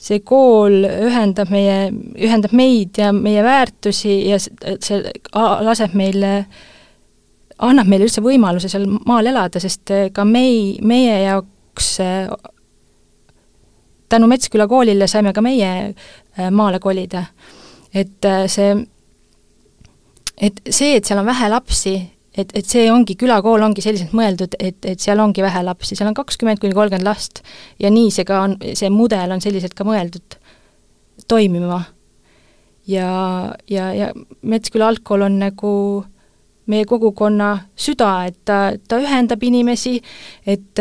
see 0.00 0.22
kool 0.24 0.84
ühendab 0.88 1.50
meie, 1.52 1.90
ühendab 2.16 2.54
meid 2.56 2.98
ja 3.00 3.10
meie 3.12 3.42
väärtusi 3.44 4.14
ja 4.30 4.38
see 4.40 5.00
laseb 5.66 5.96
meile, 5.98 6.30
annab 7.60 7.90
meile 7.90 8.08
üldse 8.08 8.24
võimaluse 8.24 8.70
seal 8.72 8.86
maal 8.88 9.28
elada, 9.28 9.60
sest 9.60 9.92
ka 10.16 10.24
mei-, 10.24 10.78
meie 10.80 11.18
jaoks 11.26 11.98
tänu 14.10 14.26
Metsküla 14.26 14.66
koolile 14.66 15.06
saime 15.06 15.32
ka 15.32 15.42
meie 15.44 15.68
äh, 15.90 16.50
maale 16.50 16.80
kolida. 16.80 17.24
et 17.94 18.26
see, 18.46 18.74
et 20.40 20.60
see, 20.70 20.96
et 20.96 21.04
seal 21.04 21.18
on 21.18 21.26
vähe 21.26 21.48
lapsi, 21.50 21.94
et, 22.40 22.52
et 22.56 22.66
see 22.66 22.88
ongi, 22.92 23.16
külakool 23.20 23.62
ongi 23.66 23.84
selliselt 23.84 24.14
mõeldud, 24.16 24.56
et, 24.58 24.78
et 24.86 25.00
seal 25.00 25.20
ongi 25.22 25.44
vähe 25.44 25.62
lapsi, 25.66 25.96
seal 25.98 26.10
on 26.10 26.18
kakskümmend 26.18 26.60
kuni 26.62 26.76
kolmkümmend 26.76 27.06
last 27.06 27.42
ja 27.82 27.90
nii 27.92 28.10
see 28.14 28.26
ka 28.28 28.42
on, 28.46 28.58
see 28.74 28.90
mudel 28.92 29.34
on 29.34 29.42
selliselt 29.44 29.76
ka 29.78 29.86
mõeldud 29.88 30.38
toimima. 31.30 31.82
ja, 32.90 33.10
ja, 33.70 33.92
ja 33.94 34.12
Metsküla 34.42 34.88
algkool 34.90 35.28
on 35.28 35.38
nagu 35.38 35.72
meie 36.70 36.86
kogukonna 36.86 37.50
süda, 37.78 38.12
et 38.30 38.38
ta, 38.46 38.72
ta 38.88 39.00
ühendab 39.02 39.42
inimesi, 39.42 39.98
et 40.46 40.78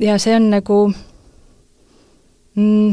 ja 0.00 0.18
see 0.20 0.36
on 0.36 0.50
nagu 0.52 0.78
mm, 2.54 2.92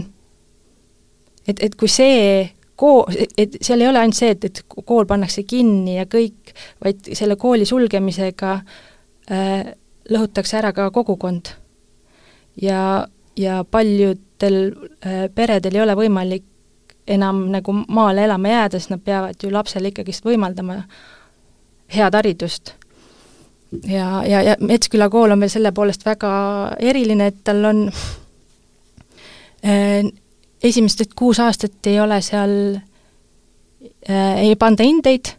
et, 1.48 1.60
et 1.60 1.76
kui 1.76 1.92
see 1.92 2.48
kool, 2.80 3.04
et 3.38 3.58
seal 3.62 3.84
ei 3.84 3.90
ole 3.90 4.02
ainult 4.02 4.18
see, 4.18 4.32
et, 4.36 4.46
et 4.48 4.62
kool 4.70 5.08
pannakse 5.10 5.44
kinni 5.48 5.98
ja 5.98 6.06
kõik, 6.10 6.54
vaid 6.84 7.12
selle 7.18 7.36
kooli 7.40 7.68
sulgemisega 7.68 8.54
äh, 9.32 9.72
lõhutakse 10.10 10.60
ära 10.62 10.72
ka 10.76 10.90
kogukond. 10.96 11.54
ja, 12.62 13.08
ja 13.38 13.64
paljudel 13.64 14.60
äh, 15.06 15.28
peredel 15.36 15.76
ei 15.76 15.84
ole 15.86 15.98
võimalik 16.00 16.46
enam 17.10 17.48
nagu 17.50 17.74
maale 17.74 18.24
elama 18.24 18.52
jääda, 18.54 18.80
sest 18.80 18.94
nad 18.94 19.04
peavad 19.04 19.44
ju 19.44 19.52
lapsele 19.52 19.90
ikkagist 19.90 20.26
võimaldama 20.26 20.84
head 21.96 22.16
haridust. 22.16 22.74
ja, 23.84 24.24
ja, 24.26 24.42
ja 24.42 24.56
Metsküla 24.60 25.10
kool 25.10 25.32
on 25.32 25.40
veel 25.40 25.52
selle 25.52 25.72
poolest 25.72 26.06
väga 26.06 26.32
eriline, 26.80 27.28
et 27.34 27.44
tal 27.44 27.66
on 27.66 27.88
Äh, 29.66 30.04
esimesed 30.64 31.14
kuus 31.16 31.40
aastat 31.40 31.88
ei 31.88 32.00
ole 32.02 32.22
seal, 32.26 32.54
äh, 34.10 34.42
ei 34.46 34.56
panda 34.60 34.84
hindeid, 34.88 35.34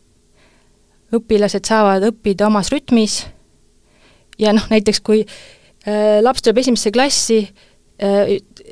õpilased 1.15 1.67
saavad 1.67 2.07
õppida 2.11 2.47
omas 2.47 2.71
rütmis. 2.73 3.25
ja 4.39 4.55
noh, 4.57 4.65
näiteks 4.71 5.01
kui 5.05 5.25
äh, 5.25 6.21
laps 6.23 6.43
tuleb 6.43 6.63
esimesse 6.63 6.93
klassi 6.93 7.43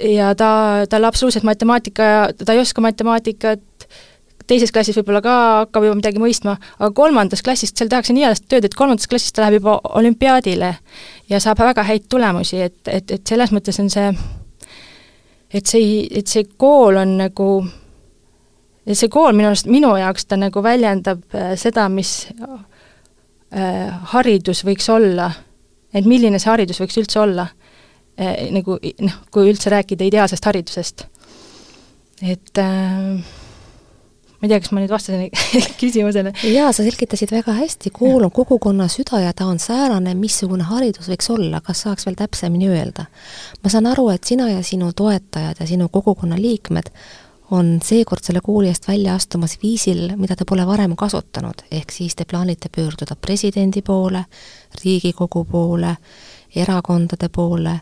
ja 0.08 0.30
ta, 0.34 0.86
tal 0.88 1.04
absoluutselt 1.04 1.44
matemaatika, 1.44 2.30
ta 2.32 2.54
ei 2.54 2.62
oska 2.62 2.80
matemaatikat, 2.80 3.60
teises 4.48 4.72
klassis 4.72 4.96
võib-olla 4.96 5.20
ka 5.24 5.34
hakkab 5.62 5.84
juba 5.84 5.98
midagi 5.98 6.22
mõistma, 6.22 6.56
aga 6.78 6.90
kolmandas 6.96 7.44
klassis, 7.44 7.74
seal 7.76 7.90
tehakse 7.92 8.16
nii 8.16 8.24
head 8.24 8.42
tööd, 8.48 8.64
et 8.64 8.76
kolmandas 8.78 9.10
klassis 9.10 9.34
ta 9.36 9.44
läheb 9.44 9.58
juba 9.60 9.78
olümpiaadile 10.00 10.74
ja 11.28 11.40
saab 11.44 11.60
väga 11.60 11.84
häid 11.90 12.08
tulemusi, 12.08 12.62
et, 12.68 12.78
et, 12.86 13.16
et 13.18 13.34
selles 13.34 13.52
mõttes 13.54 13.78
on 13.82 13.92
see 13.92 14.08
et 15.50 15.66
see, 15.66 16.06
et 16.10 16.28
see 16.28 16.46
kool 16.60 16.98
on 17.00 17.16
nagu, 17.22 17.48
see 18.92 19.10
kool 19.12 19.36
minu 19.36 19.50
arust, 19.50 19.68
minu 19.70 19.94
jaoks 19.98 20.28
ta 20.28 20.38
nagu 20.40 20.62
väljendab 20.64 21.24
äh, 21.34 21.54
seda, 21.60 21.88
mis 21.92 22.28
äh, 22.38 23.88
haridus 24.12 24.64
võiks 24.68 24.88
olla, 24.92 25.30
et 25.94 26.08
milline 26.08 26.40
see 26.40 26.52
haridus 26.52 26.80
võiks 26.82 27.00
üldse 27.00 27.22
olla 27.24 27.48
äh,, 27.48 28.48
nagu 28.54 28.78
noh, 29.04 29.20
kui 29.32 29.48
üldse 29.50 29.72
rääkida 29.72 30.08
ideaalsest 30.08 30.50
haridusest. 30.50 31.06
et 32.22 32.58
äh, 32.58 33.36
ma 34.38 34.46
ei 34.46 34.52
tea, 34.52 34.60
kas 34.62 34.72
ma 34.72 34.82
nüüd 34.82 34.92
vastasin 34.92 35.30
küsimusele? 35.80 36.32
jaa, 36.52 36.70
sa 36.72 36.86
selgitasid 36.86 37.32
väga 37.34 37.54
hästi, 37.58 37.92
kool 37.94 38.26
on 38.26 38.34
kogukonna 38.34 38.86
süda 38.92 39.22
ja 39.24 39.32
ta 39.36 39.48
on 39.50 39.58
säärane, 39.62 40.14
missugune 40.18 40.66
haridus 40.68 41.10
võiks 41.10 41.30
olla, 41.34 41.60
kas 41.64 41.82
saaks 41.86 42.06
veel 42.06 42.18
täpsemini 42.18 42.70
öelda? 42.70 43.08
ma 43.62 43.72
saan 43.72 43.90
aru, 43.90 44.08
et 44.14 44.28
sina 44.28 44.50
ja 44.52 44.62
sinu 44.62 44.92
toetajad 44.96 45.58
ja 45.60 45.66
sinu 45.66 45.88
kogukonna 45.92 46.38
liikmed 46.38 46.92
on 47.50 47.78
seekord 47.84 48.22
selle 48.24 48.42
kooli 48.44 48.68
eest 48.68 48.88
välja 48.88 49.14
astumas 49.16 49.56
viisil, 49.62 50.12
mida 50.20 50.36
te 50.36 50.44
pole 50.48 50.66
varem 50.68 50.94
kasutanud, 50.96 51.64
ehk 51.72 51.92
siis 51.92 52.14
te 52.16 52.26
plaanite 52.28 52.68
pöörduda 52.68 53.16
presidendi 53.16 53.82
poole, 53.82 54.24
Riigikogu 54.82 55.46
poole, 55.48 55.94
erakondade 56.54 57.30
poole 57.32 57.78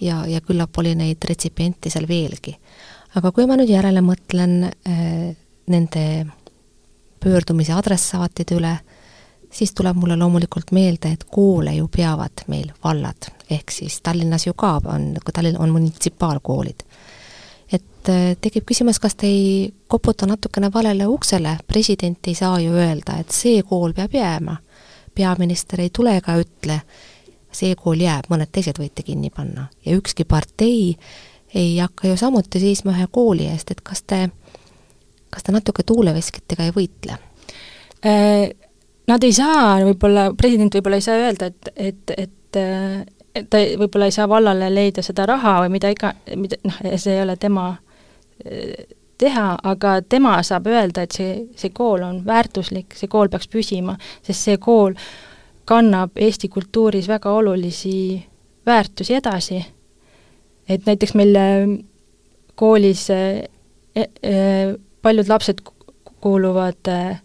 ja, 0.00 0.24
ja 0.26 0.40
küllap 0.40 0.78
oli 0.80 0.94
neid 0.96 1.28
retsipiente 1.28 1.92
seal 1.92 2.08
veelgi. 2.08 2.56
aga 3.14 3.32
kui 3.34 3.46
ma 3.46 3.58
nüüd 3.60 3.70
järele 3.70 4.00
mõtlen 4.06 4.56
äh, 4.70 5.36
nende 5.70 6.26
pöördumise 7.20 7.72
adressaatide 7.76 8.56
üle, 8.56 8.72
siis 9.52 9.74
tuleb 9.74 9.96
mulle 9.96 10.16
loomulikult 10.16 10.72
meelde, 10.72 11.12
et 11.12 11.24
koole 11.24 11.74
ju 11.74 11.88
peavad 11.88 12.44
meil 12.48 12.70
vallad, 12.84 13.30
ehk 13.50 13.70
siis 13.74 14.00
Tallinnas 14.02 14.46
ju 14.46 14.54
ka 14.54 14.78
on, 14.84 15.14
Tallinn 15.32 15.60
on 15.60 15.70
munitsipaalkoolid. 15.70 16.82
et 17.72 18.08
äh, 18.08 18.36
tekib 18.40 18.64
küsimus, 18.66 18.98
kas 18.98 19.14
te 19.14 19.26
ei 19.26 19.74
koputa 19.86 20.26
natukene 20.26 20.72
valele 20.72 21.06
uksele, 21.06 21.58
president 21.66 22.26
ei 22.26 22.34
saa 22.34 22.60
ju 22.60 22.72
öelda, 22.72 23.18
et 23.20 23.30
see 23.30 23.62
kool 23.62 23.92
peab 23.92 24.14
jääma. 24.14 24.56
peaminister 25.14 25.80
ei 25.80 25.90
tule 25.90 26.16
ega 26.16 26.36
ütle, 26.38 26.80
see 27.52 27.74
kool 27.74 28.00
jääb, 28.00 28.30
mõned 28.30 28.48
teised 28.52 28.78
võite 28.78 29.02
kinni 29.02 29.30
panna 29.30 29.66
ja 29.84 29.96
ükski 29.96 30.24
partei 30.24 30.96
ei 31.54 31.78
hakka 31.78 32.08
ju 32.08 32.16
samuti 32.16 32.60
seisma 32.60 32.92
ühe 32.94 33.06
kooli 33.10 33.46
eest, 33.50 33.70
et 33.70 33.80
kas 33.80 34.02
te 34.02 34.28
kas 35.30 35.46
ta 35.46 35.54
natuke 35.54 35.84
tuuleveskitega 35.86 36.66
ei 36.68 36.74
võitle? 36.76 37.16
Äh, 38.06 38.50
nad 39.10 39.24
ei 39.24 39.32
saa 39.36 39.78
võib-olla, 39.84 40.30
president 40.38 40.74
võib-olla 40.74 41.00
ei 41.00 41.06
saa 41.06 41.22
öelda, 41.22 41.50
et, 41.50 41.72
et, 41.76 42.14
et 42.16 42.36
et 43.34 43.46
ta 43.50 43.60
võib-olla 43.78 44.08
ei 44.10 44.14
saa 44.14 44.28
vallale 44.28 44.70
leida 44.72 45.04
seda 45.06 45.26
raha 45.28 45.60
või 45.64 45.76
mida 45.76 45.90
iga, 45.92 46.14
mida 46.34 46.58
noh, 46.66 46.80
see 46.98 47.14
ei 47.14 47.22
ole 47.22 47.36
tema 47.38 47.68
äh, 47.76 48.88
teha, 49.20 49.46
aga 49.72 50.00
tema 50.02 50.38
saab 50.46 50.70
öelda, 50.70 51.04
et 51.04 51.16
see, 51.16 51.34
see 51.58 51.72
kool 51.76 52.04
on 52.06 52.22
väärtuslik, 52.26 52.96
see 52.96 53.10
kool 53.12 53.30
peaks 53.32 53.50
püsima, 53.52 53.96
sest 54.26 54.48
see 54.48 54.60
kool 54.62 54.96
kannab 55.68 56.16
Eesti 56.18 56.48
kultuuris 56.50 57.08
väga 57.08 57.32
olulisi 57.36 57.94
väärtusi 58.66 59.14
edasi. 59.14 59.60
et 60.68 60.86
näiteks 60.86 61.14
meil 61.18 61.36
äh, 61.36 61.68
koolis 62.54 63.08
e, 63.10 63.48
paljud 65.02 65.28
lapsed 65.28 65.60
kuuluvad 66.20 66.88
äh, 66.88 67.22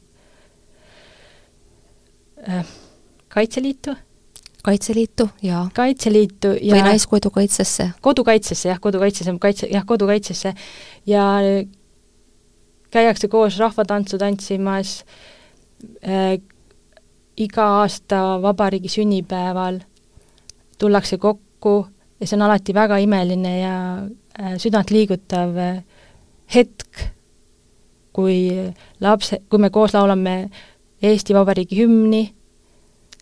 äh, 2.50 2.66
Kaitseliitu. 3.30 3.96
kaitseliitu, 4.64 5.30
jaa. 5.42 5.70
kaitseliitu 5.74 6.48
ja 6.62 6.76
või 6.76 6.82
Naiskodukaitsesse. 6.82 7.90
kodukaitsesse, 8.02 8.70
jah, 8.70 8.80
kodukaitsesse, 8.80 9.34
kaitse, 9.40 9.68
jah, 9.72 9.86
kodukaitsesse 9.86 10.54
ja 11.06 11.26
käiakse 12.92 13.28
koos 13.28 13.58
rahvatantsu 13.60 14.18
tantsimas 14.18 15.06
äh,, 16.08 16.40
iga 17.38 17.68
aasta 17.82 18.42
vabariigi 18.42 18.90
sünnipäeval 18.90 19.80
tullakse 20.80 21.18
kokku 21.18 21.88
ja 22.20 22.28
see 22.28 22.38
on 22.38 22.46
alati 22.48 22.74
väga 22.74 22.98
imeline 23.04 23.60
ja 23.60 23.76
äh, 24.40 24.56
südantliigutav 24.58 25.58
äh, 25.58 25.84
hetk 26.56 27.15
kui 28.16 28.38
lapse, 29.04 29.42
kui 29.50 29.60
me 29.60 29.70
koos 29.70 29.94
laulame 29.94 30.38
Eesti 31.04 31.36
Vabariigi 31.36 31.82
hümni, 31.82 32.24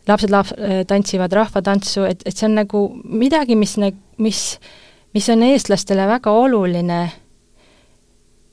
lapsed 0.07 0.31
laps-, 0.31 0.55
tantsivad 0.87 1.33
rahvatantsu, 1.33 2.05
et, 2.05 2.21
et 2.25 2.37
see 2.37 2.47
on 2.47 2.59
nagu 2.61 2.85
midagi, 3.03 3.57
mis, 3.57 3.75
mis, 4.21 4.43
mis 5.15 5.29
on 5.33 5.43
eestlastele 5.49 6.05
väga 6.07 6.31
oluline 6.31 7.01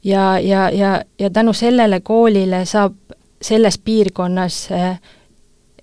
ja, 0.04 0.38
ja, 0.38 0.70
ja, 0.70 1.02
ja 1.18 1.30
tänu 1.30 1.52
sellele 1.52 2.00
koolile 2.00 2.64
saab 2.64 2.94
selles 3.42 3.78
piirkonnas 3.78 4.68
äh, 4.72 5.00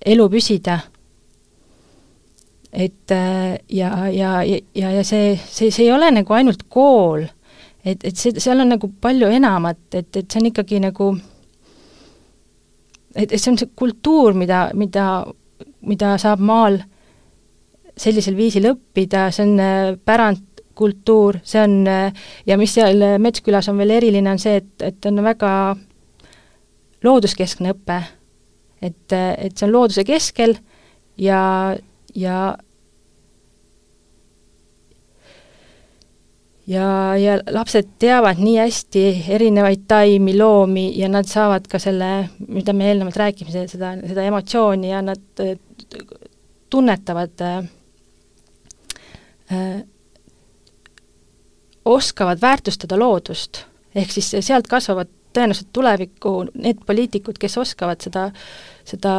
elu 0.06 0.30
püsida. 0.30 0.80
et 2.74 3.12
äh, 3.12 3.60
ja, 3.70 4.10
ja, 4.10 4.44
ja, 4.76 4.92
ja 4.92 5.04
see, 5.04 5.40
see, 5.50 5.72
see 5.72 5.86
ei 5.86 5.92
ole 5.92 6.12
nagu 6.12 6.34
ainult 6.34 6.68
kool 6.70 7.24
et, 7.86 8.04
et 8.04 8.16
see, 8.18 8.36
seal 8.42 8.62
on 8.64 8.72
nagu 8.76 8.90
palju 9.02 9.30
enamat, 9.38 9.80
et, 9.94 10.10
et 10.16 10.26
see 10.26 10.42
on 10.42 10.50
ikkagi 10.52 10.82
nagu 10.84 11.10
et, 13.16 13.32
et 13.32 13.38
see 13.40 13.52
on 13.52 13.60
see 13.60 13.74
kultuur, 13.76 14.38
mida, 14.38 14.68
mida, 14.78 15.08
mida 15.88 16.16
saab 16.22 16.44
maal 16.44 16.82
sellisel 17.98 18.38
viisil 18.38 18.70
õppida, 18.70 19.30
see 19.34 19.48
on 19.48 19.62
äh, 19.64 19.96
pärand 20.06 20.44
kultuur, 20.78 21.40
see 21.42 21.64
on, 21.66 21.88
ja 22.46 22.58
mis 22.62 22.76
seal 22.78 23.02
Metskülas 23.18 23.66
on 23.72 23.80
veel 23.82 23.96
eriline, 23.96 24.30
on 24.30 24.38
see, 24.38 24.60
et, 24.62 24.74
et 24.86 25.08
on 25.10 25.24
väga 25.26 25.52
looduskeskne 27.04 27.74
õpe. 27.74 27.98
et, 28.82 29.14
et 29.14 29.58
see 29.58 29.66
on 29.66 29.74
looduse 29.74 30.04
keskel 30.06 30.54
ja, 31.18 31.42
ja 32.14 32.38
ja, 36.68 37.16
ja 37.18 37.38
lapsed 37.52 37.96
teavad 38.00 38.40
nii 38.44 38.58
hästi 38.60 39.04
erinevaid 39.38 39.88
taimi, 39.88 40.38
loomi 40.38 40.90
ja 41.00 41.10
nad 41.10 41.30
saavad 41.30 41.68
ka 41.72 41.80
selle, 41.80 42.30
mida 42.48 42.74
me 42.74 42.90
eelnevalt 42.92 43.20
rääkisime, 43.24 43.68
seda, 43.72 43.94
seda 44.08 44.26
emotsiooni 44.28 44.92
ja 44.92 45.02
nad 45.02 45.44
tunnetavad 46.70 47.42
äh, 47.42 47.58
äh, 49.52 49.84
oskavad 51.86 52.42
väärtustada 52.42 53.00
loodust, 53.00 53.64
ehk 53.96 54.12
siis 54.12 54.34
sealt 54.40 54.68
kasvavad 54.68 55.12
tõenäoliselt 55.38 55.70
tulevikku 55.74 56.34
need 56.56 56.82
poliitikud, 56.86 57.38
kes 57.40 57.58
oskavad 57.62 58.02
seda, 58.04 58.30
seda, 58.88 59.14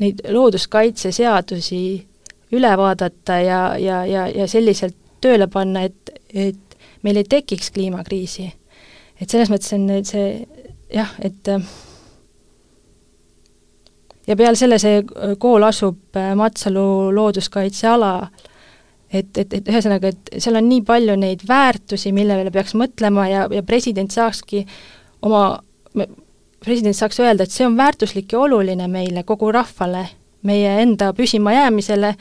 neid 0.00 0.20
looduskaitseseadusi 0.28 1.82
üle 2.52 2.72
vaadata 2.76 3.38
ja, 3.40 3.62
ja, 3.80 4.02
ja, 4.08 4.26
ja 4.28 4.48
selliselt 4.48 4.96
tööle 5.22 5.46
panna, 5.48 5.86
et, 5.88 6.12
et 6.34 6.71
meil 7.02 7.20
ei 7.20 7.24
tekiks 7.28 7.70
kliimakriisi. 7.74 8.52
et 9.20 9.30
selles 9.30 9.50
mõttes 9.50 9.72
on 9.76 9.88
see 10.04 10.46
jah, 10.92 11.14
et 11.20 11.48
ja 14.26 14.36
peale 14.36 14.58
selle 14.58 14.78
see 14.82 15.02
kool 15.42 15.66
asub 15.66 16.16
äh, 16.18 16.32
Matsalu 16.38 17.12
looduskaitsealal, 17.14 18.26
et, 19.12 19.30
et, 19.36 19.58
et 19.58 19.68
ühesõnaga, 19.68 20.12
et 20.12 20.32
seal 20.40 20.56
on 20.58 20.68
nii 20.68 20.82
palju 20.88 21.16
neid 21.20 21.44
väärtusi, 21.48 22.14
millele 22.16 22.52
peaks 22.54 22.76
mõtlema 22.78 23.28
ja, 23.30 23.46
ja 23.52 23.62
president 23.66 24.14
saakski 24.14 24.64
oma, 25.26 25.60
president 26.64 26.96
saaks 26.96 27.20
öelda, 27.20 27.44
et 27.44 27.54
see 27.54 27.66
on 27.66 27.76
väärtuslik 27.78 28.32
ja 28.32 28.40
oluline 28.46 28.88
meile, 28.90 29.26
kogu 29.28 29.52
rahvale, 29.52 30.06
meie 30.48 30.78
enda 30.82 31.12
püsimajäämisele, 31.16 32.14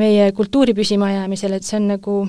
meie 0.00 0.30
kultuuri 0.36 0.74
püsimajäämisele, 0.76 1.58
et 1.58 1.66
see 1.66 1.80
on 1.80 1.90
nagu, 1.96 2.20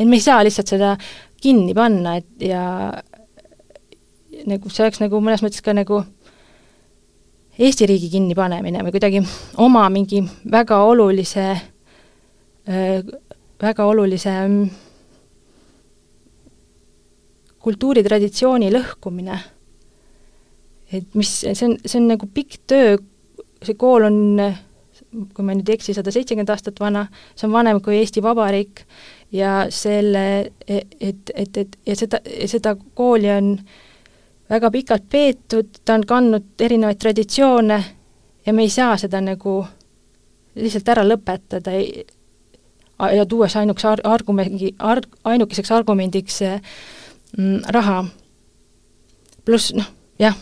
et 0.00 0.08
me 0.08 0.16
ei 0.16 0.24
saa 0.24 0.40
lihtsalt 0.44 0.72
seda 0.72 0.94
kinni 1.40 1.74
panna, 1.76 2.16
et 2.16 2.48
ja 2.48 2.62
nagu 4.48 4.72
see 4.72 4.84
oleks 4.86 5.02
nagu 5.02 5.20
mõnes 5.20 5.44
mõttes 5.44 5.62
ka 5.64 5.76
nagu 5.76 6.02
Eesti 7.60 7.84
riigi 7.84 8.08
kinnipanemine 8.08 8.80
või 8.86 8.94
kuidagi 8.94 9.20
oma 9.60 9.82
mingi 9.92 10.22
väga 10.48 10.78
olulise, 10.88 11.42
väga 13.60 13.84
olulise 13.84 14.32
mm, 14.32 14.70
kultuuritraditsiooni 17.60 18.70
lõhkumine. 18.72 19.36
et 20.92 21.14
mis, 21.14 21.34
see 21.44 21.66
on, 21.68 21.76
see 21.84 22.00
on 22.00 22.08
nagu 22.14 22.30
pikk 22.32 22.62
töö, 22.70 22.96
see 23.60 23.76
kool 23.76 24.08
on, 24.08 24.16
kui 25.36 25.44
ma 25.44 25.52
nüüd 25.52 25.68
ei 25.68 25.76
eksi, 25.76 25.92
sada 25.94 26.14
seitsekümmend 26.14 26.50
aastat 26.54 26.80
vana, 26.80 27.04
see 27.36 27.46
on 27.50 27.52
vanem 27.58 27.82
kui 27.84 27.98
Eesti 28.00 28.24
Vabariik 28.24 28.86
ja 29.32 29.66
selle, 29.70 30.50
et, 30.68 31.30
et, 31.34 31.56
et 31.56 31.78
ja 31.86 31.96
seda, 31.96 32.20
seda 32.46 32.74
kooli 32.94 33.30
on 33.30 33.52
väga 34.50 34.70
pikalt 34.70 35.08
peetud, 35.10 35.82
ta 35.84 35.94
on 35.94 36.06
kandnud 36.06 36.60
erinevaid 36.60 36.98
traditsioone 36.98 37.84
ja 38.46 38.52
me 38.52 38.62
ei 38.62 38.70
saa 38.70 38.96
seda 38.98 39.20
nagu 39.22 39.60
lihtsalt 40.54 40.88
ära 40.88 41.04
lõpetada 41.06 41.74
ei, 41.78 42.04
ja 43.14 43.26
tuues 43.26 43.56
ainuks 43.56 43.84
ar-, 43.84 44.02
argumendi, 44.04 44.74
arg-, 44.78 45.18
ainukeseks 45.24 45.70
argumendiks 45.72 46.40
mm, 46.42 47.60
raha. 47.68 48.04
pluss 49.44 49.72
noh, 49.74 49.86
jah. 50.18 50.36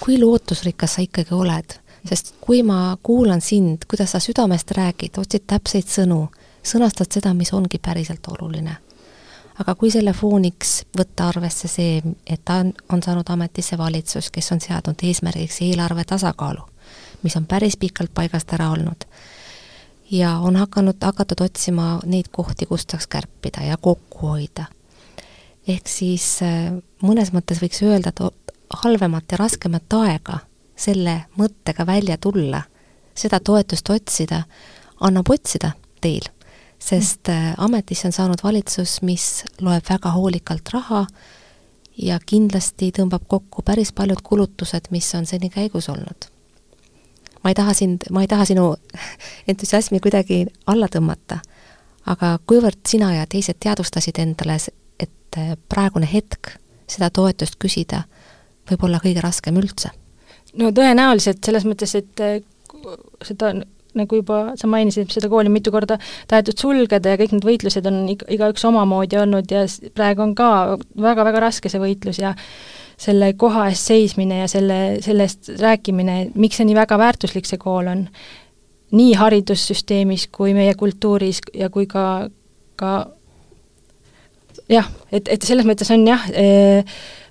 kui 0.00 0.18
lootusrikas 0.20 0.96
sa 0.96 1.04
ikkagi 1.04 1.34
oled? 1.34 1.78
sest 2.06 2.34
kui 2.40 2.62
ma 2.62 2.96
kuulan 3.02 3.40
sind, 3.40 3.84
kuidas 3.90 4.12
sa 4.14 4.20
südamest 4.22 4.70
räägid, 4.76 5.18
otsid 5.18 5.42
täpseid 5.46 5.88
sõnu, 5.90 6.28
sõnastad 6.66 7.12
seda, 7.12 7.34
mis 7.34 7.52
ongi 7.54 7.78
päriselt 7.82 8.26
oluline 8.32 8.76
aga 9.60 9.74
kui 9.74 9.90
selle 9.92 10.12
fooniks 10.16 10.82
võtta 10.96 11.30
arvesse 11.30 11.68
see, 11.70 12.00
et 12.26 12.42
ta 12.44 12.60
on, 12.62 12.72
on 12.92 13.02
saanud 13.02 13.28
ametisse 13.32 13.78
valitsus, 13.78 14.30
kes 14.32 14.52
on 14.52 14.60
seadnud 14.60 15.04
eesmärgiks 15.08 15.62
eelarve 15.64 16.04
tasakaalu, 16.08 16.64
mis 17.24 17.36
on 17.38 17.46
päris 17.48 17.78
pikalt 17.80 18.12
paigast 18.14 18.52
ära 18.52 18.70
olnud, 18.74 19.06
ja 20.10 20.36
on 20.44 20.56
hakanud, 20.60 21.00
hakatud 21.02 21.44
otsima 21.48 21.96
neid 22.04 22.30
kohti, 22.32 22.68
kust 22.68 22.92
saaks 22.92 23.08
kärpida 23.10 23.64
ja 23.66 23.76
kokku 23.80 24.32
hoida. 24.34 24.66
ehk 25.68 25.88
siis 25.88 26.42
äh, 26.42 26.70
mõnes 27.02 27.32
mõttes 27.34 27.62
võiks 27.62 27.82
öelda, 27.82 28.12
et 28.12 28.52
halvemat 28.84 29.32
ja 29.32 29.40
raskemat 29.40 29.92
aega 29.98 30.38
selle 30.76 31.24
mõttega 31.38 31.86
välja 31.86 32.18
tulla, 32.18 32.62
seda 33.14 33.40
toetust 33.40 33.90
otsida, 33.90 34.42
annab 35.00 35.30
otsida 35.32 35.72
teil 36.00 36.35
sest 36.78 37.28
äh, 37.28 37.54
ametisse 37.58 38.08
on 38.08 38.12
saanud 38.12 38.42
valitsus, 38.44 39.00
mis 39.02 39.44
loeb 39.60 39.84
väga 39.88 40.12
hoolikalt 40.14 40.68
raha 40.74 41.06
ja 41.96 42.18
kindlasti 42.26 42.90
tõmbab 42.96 43.24
kokku 43.28 43.62
päris 43.64 43.92
paljud 43.96 44.20
kulutused, 44.22 44.90
mis 44.90 45.08
on 45.14 45.26
seni 45.26 45.50
käigus 45.50 45.88
olnud. 45.88 46.28
ma 47.44 47.50
ei 47.50 47.54
taha 47.54 47.74
sind, 47.74 48.08
ma 48.10 48.22
ei 48.22 48.28
taha 48.28 48.44
sinu 48.44 48.74
entusiasmi 49.50 50.00
kuidagi 50.00 50.46
alla 50.66 50.88
tõmmata, 50.92 51.38
aga 52.06 52.38
kuivõrd 52.46 52.82
sina 52.88 53.14
ja 53.14 53.26
teised 53.26 53.60
teadvustasid 53.60 54.18
endale, 54.18 54.58
et 55.00 55.38
äh, 55.38 55.54
praegune 55.68 56.08
hetk 56.12 56.56
seda 56.86 57.10
toetust 57.10 57.56
küsida 57.58 58.04
võib 58.70 58.84
olla 58.84 59.00
kõige 59.02 59.22
raskem 59.24 59.56
üldse? 59.56 59.90
no 60.56 60.70
tõenäoliselt, 60.72 61.42
selles 61.44 61.64
mõttes, 61.68 61.94
et 61.98 62.20
äh, 62.20 62.38
seda 63.24 63.54
nagu 63.96 64.20
juba 64.20 64.40
sa 64.60 64.68
mainisid, 64.70 65.10
seda 65.12 65.30
kooli 65.32 65.52
mitu 65.52 65.72
korda 65.74 65.98
tahetud 66.30 66.58
sulgeda 66.60 67.14
ja 67.14 67.20
kõik 67.20 67.36
need 67.36 67.46
võitlused 67.48 67.88
on 67.90 68.02
iga, 68.12 68.28
igaüks 68.36 68.64
omamoodi 68.68 69.20
olnud 69.20 69.52
ja 69.52 69.66
praegu 69.96 70.24
on 70.26 70.34
ka 70.38 70.50
väga-väga 70.94 71.44
raske 71.48 71.72
see 71.72 71.82
võitlus 71.82 72.20
ja 72.22 72.34
selle 73.00 73.32
koha 73.36 73.66
eest 73.70 73.90
seismine 73.90 74.40
ja 74.42 74.48
selle, 74.48 74.78
sellest 75.04 75.52
rääkimine, 75.60 76.30
miks 76.34 76.60
see 76.60 76.68
nii 76.68 76.78
väga 76.78 76.96
väärtuslik 77.00 77.48
see 77.48 77.60
kool 77.60 77.90
on, 77.92 78.06
nii 78.96 79.12
haridussüsteemis 79.18 80.28
kui 80.32 80.54
meie 80.56 80.74
kultuuris 80.78 81.42
ja 81.54 81.68
kui 81.72 81.88
ka, 81.90 82.28
ka 82.80 82.94
jah, 84.72 84.88
et, 85.12 85.28
et 85.28 85.42
selles 85.44 85.66
mõttes 85.68 85.90
on 85.92 86.06
jah, 86.08 86.24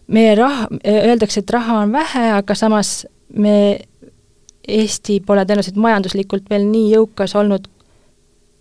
meie 0.07 0.37
raha, 0.37 0.69
öeldakse, 0.85 1.41
et 1.41 1.55
raha 1.55 1.81
on 1.85 1.95
vähe, 1.95 2.25
aga 2.37 2.57
samas 2.57 2.99
me 3.33 3.55
Eesti 4.67 5.19
pole 5.25 5.45
tõenäoliselt 5.45 5.77
majanduslikult 5.81 6.49
veel 6.49 6.65
nii 6.69 6.91
jõukas 6.95 7.35
olnud, 7.37 7.67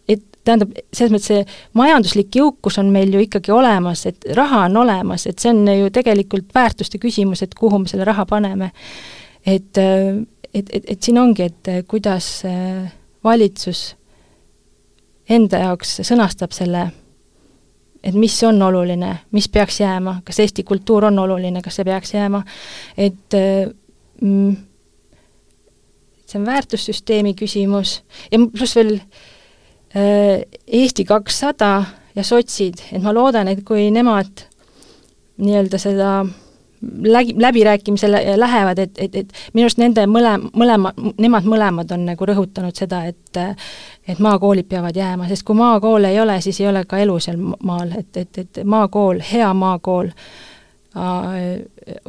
et 0.08 0.22
tähendab, 0.44 0.74
selles 0.92 1.12
mõttes 1.14 1.30
see 1.30 1.44
majanduslik 1.78 2.36
jõukus 2.36 2.78
on 2.82 2.90
meil 2.92 3.14
ju 3.14 3.22
ikkagi 3.24 3.52
olemas, 3.54 4.04
et 4.10 4.28
raha 4.36 4.66
on 4.68 4.82
olemas, 4.84 5.26
et 5.26 5.38
see 5.40 5.52
on 5.52 5.64
ju 5.68 5.90
tegelikult 5.94 6.52
väärtuste 6.54 7.00
küsimus, 7.02 7.42
et 7.42 7.54
kuhu 7.56 7.80
me 7.80 7.90
selle 7.90 8.04
raha 8.04 8.26
paneme. 8.28 8.70
et, 9.46 9.78
et, 10.54 10.68
et, 10.70 10.84
et 10.88 11.02
siin 11.02 11.18
ongi, 11.18 11.48
et 11.48 11.72
kuidas 11.88 12.42
valitsus 13.24 13.94
enda 15.28 15.62
jaoks 15.64 16.00
sõnastab 16.04 16.52
selle, 16.52 16.84
et 18.04 18.14
mis 18.14 18.36
on 18.44 18.60
oluline, 18.62 19.14
mis 19.32 19.48
peaks 19.48 19.80
jääma, 19.80 20.18
kas 20.24 20.40
Eesti 20.44 20.64
kultuur 20.68 21.08
on 21.08 21.18
oluline, 21.18 21.62
kas 21.64 21.80
see 21.80 21.88
peaks 21.88 22.14
jääma, 22.14 22.42
et 23.00 23.36
mm, 24.20 24.56
see 26.34 26.40
on 26.40 26.46
väärtussüsteemi 26.46 27.34
küsimus. 27.34 28.02
Ja 28.32 28.38
pluss 28.56 28.76
veel 28.76 28.94
äh, 29.96 30.42
Eesti 30.66 31.04
kakssada 31.04 31.84
ja 32.14 32.24
sotsid, 32.24 32.82
et 32.92 33.02
ma 33.02 33.14
loodan, 33.14 33.48
et 33.48 33.64
kui 33.64 33.90
nemad 33.90 34.46
nii-öelda 35.38 35.78
seda 35.78 36.10
läbi, 37.02 37.34
läbirääkimisele 37.38 38.36
lähevad, 38.36 38.78
et, 38.78 38.98
et, 38.98 39.14
et 39.14 39.32
minu 39.54 39.66
arust 39.66 39.80
nende 39.82 40.06
mõle, 40.06 40.36
mõlema, 40.54 40.92
nemad 41.18 41.46
mõlemad 41.48 41.94
on 41.94 42.06
nagu 42.10 42.26
rõhutanud 42.26 42.74
seda, 42.76 43.04
et 43.10 43.20
et 44.06 44.18
maakoolid 44.22 44.68
peavad 44.68 44.96
jääma, 44.96 45.26
sest 45.28 45.42
kui 45.42 45.56
maakoole 45.58 46.10
ei 46.12 46.20
ole, 46.20 46.40
siis 46.40 46.60
ei 46.60 46.68
ole 46.68 46.84
ka 46.86 46.98
elu 47.02 47.18
seal 47.20 47.38
maal, 47.40 47.94
et, 47.98 48.16
et, 48.16 48.38
et 48.38 48.60
maakool, 48.64 49.22
hea 49.32 49.48
maakool 49.54 50.10
äh, 50.10 50.53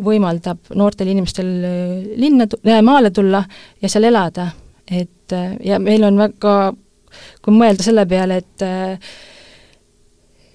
võimaldab 0.05 0.73
noortel 0.77 1.09
inimestel 1.09 1.47
äh, 1.65 2.03
linna, 2.21 2.47
äh, 2.67 2.81
maale 2.85 3.11
tulla 3.11 3.43
ja 3.81 3.89
seal 3.89 4.09
elada. 4.11 4.51
et 4.91 5.31
äh, 5.33 5.55
ja 5.65 5.79
meil 5.79 6.03
on 6.03 6.17
väga, 6.17 6.73
kui 7.41 7.53
mõelda 7.53 7.83
selle 7.83 8.05
peale, 8.05 8.37
et 8.37 8.61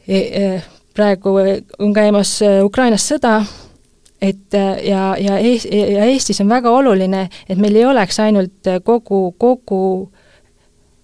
e, 0.07 0.18
e, 0.18 0.61
praegu 0.95 1.33
on 1.78 1.95
käimas 1.95 2.37
Ukrainas 2.62 3.09
sõda, 3.09 3.41
et 4.20 4.53
ja, 4.85 5.16
ja 5.18 5.39
Eest-, 5.39 5.72
ja 5.72 6.05
Eestis 6.05 6.41
on 6.41 6.49
väga 6.49 6.70
oluline, 6.70 7.28
et 7.49 7.59
meil 7.59 7.76
ei 7.81 7.87
oleks 7.89 8.20
ainult 8.20 8.68
kogu, 8.85 9.33
kogu 9.39 10.11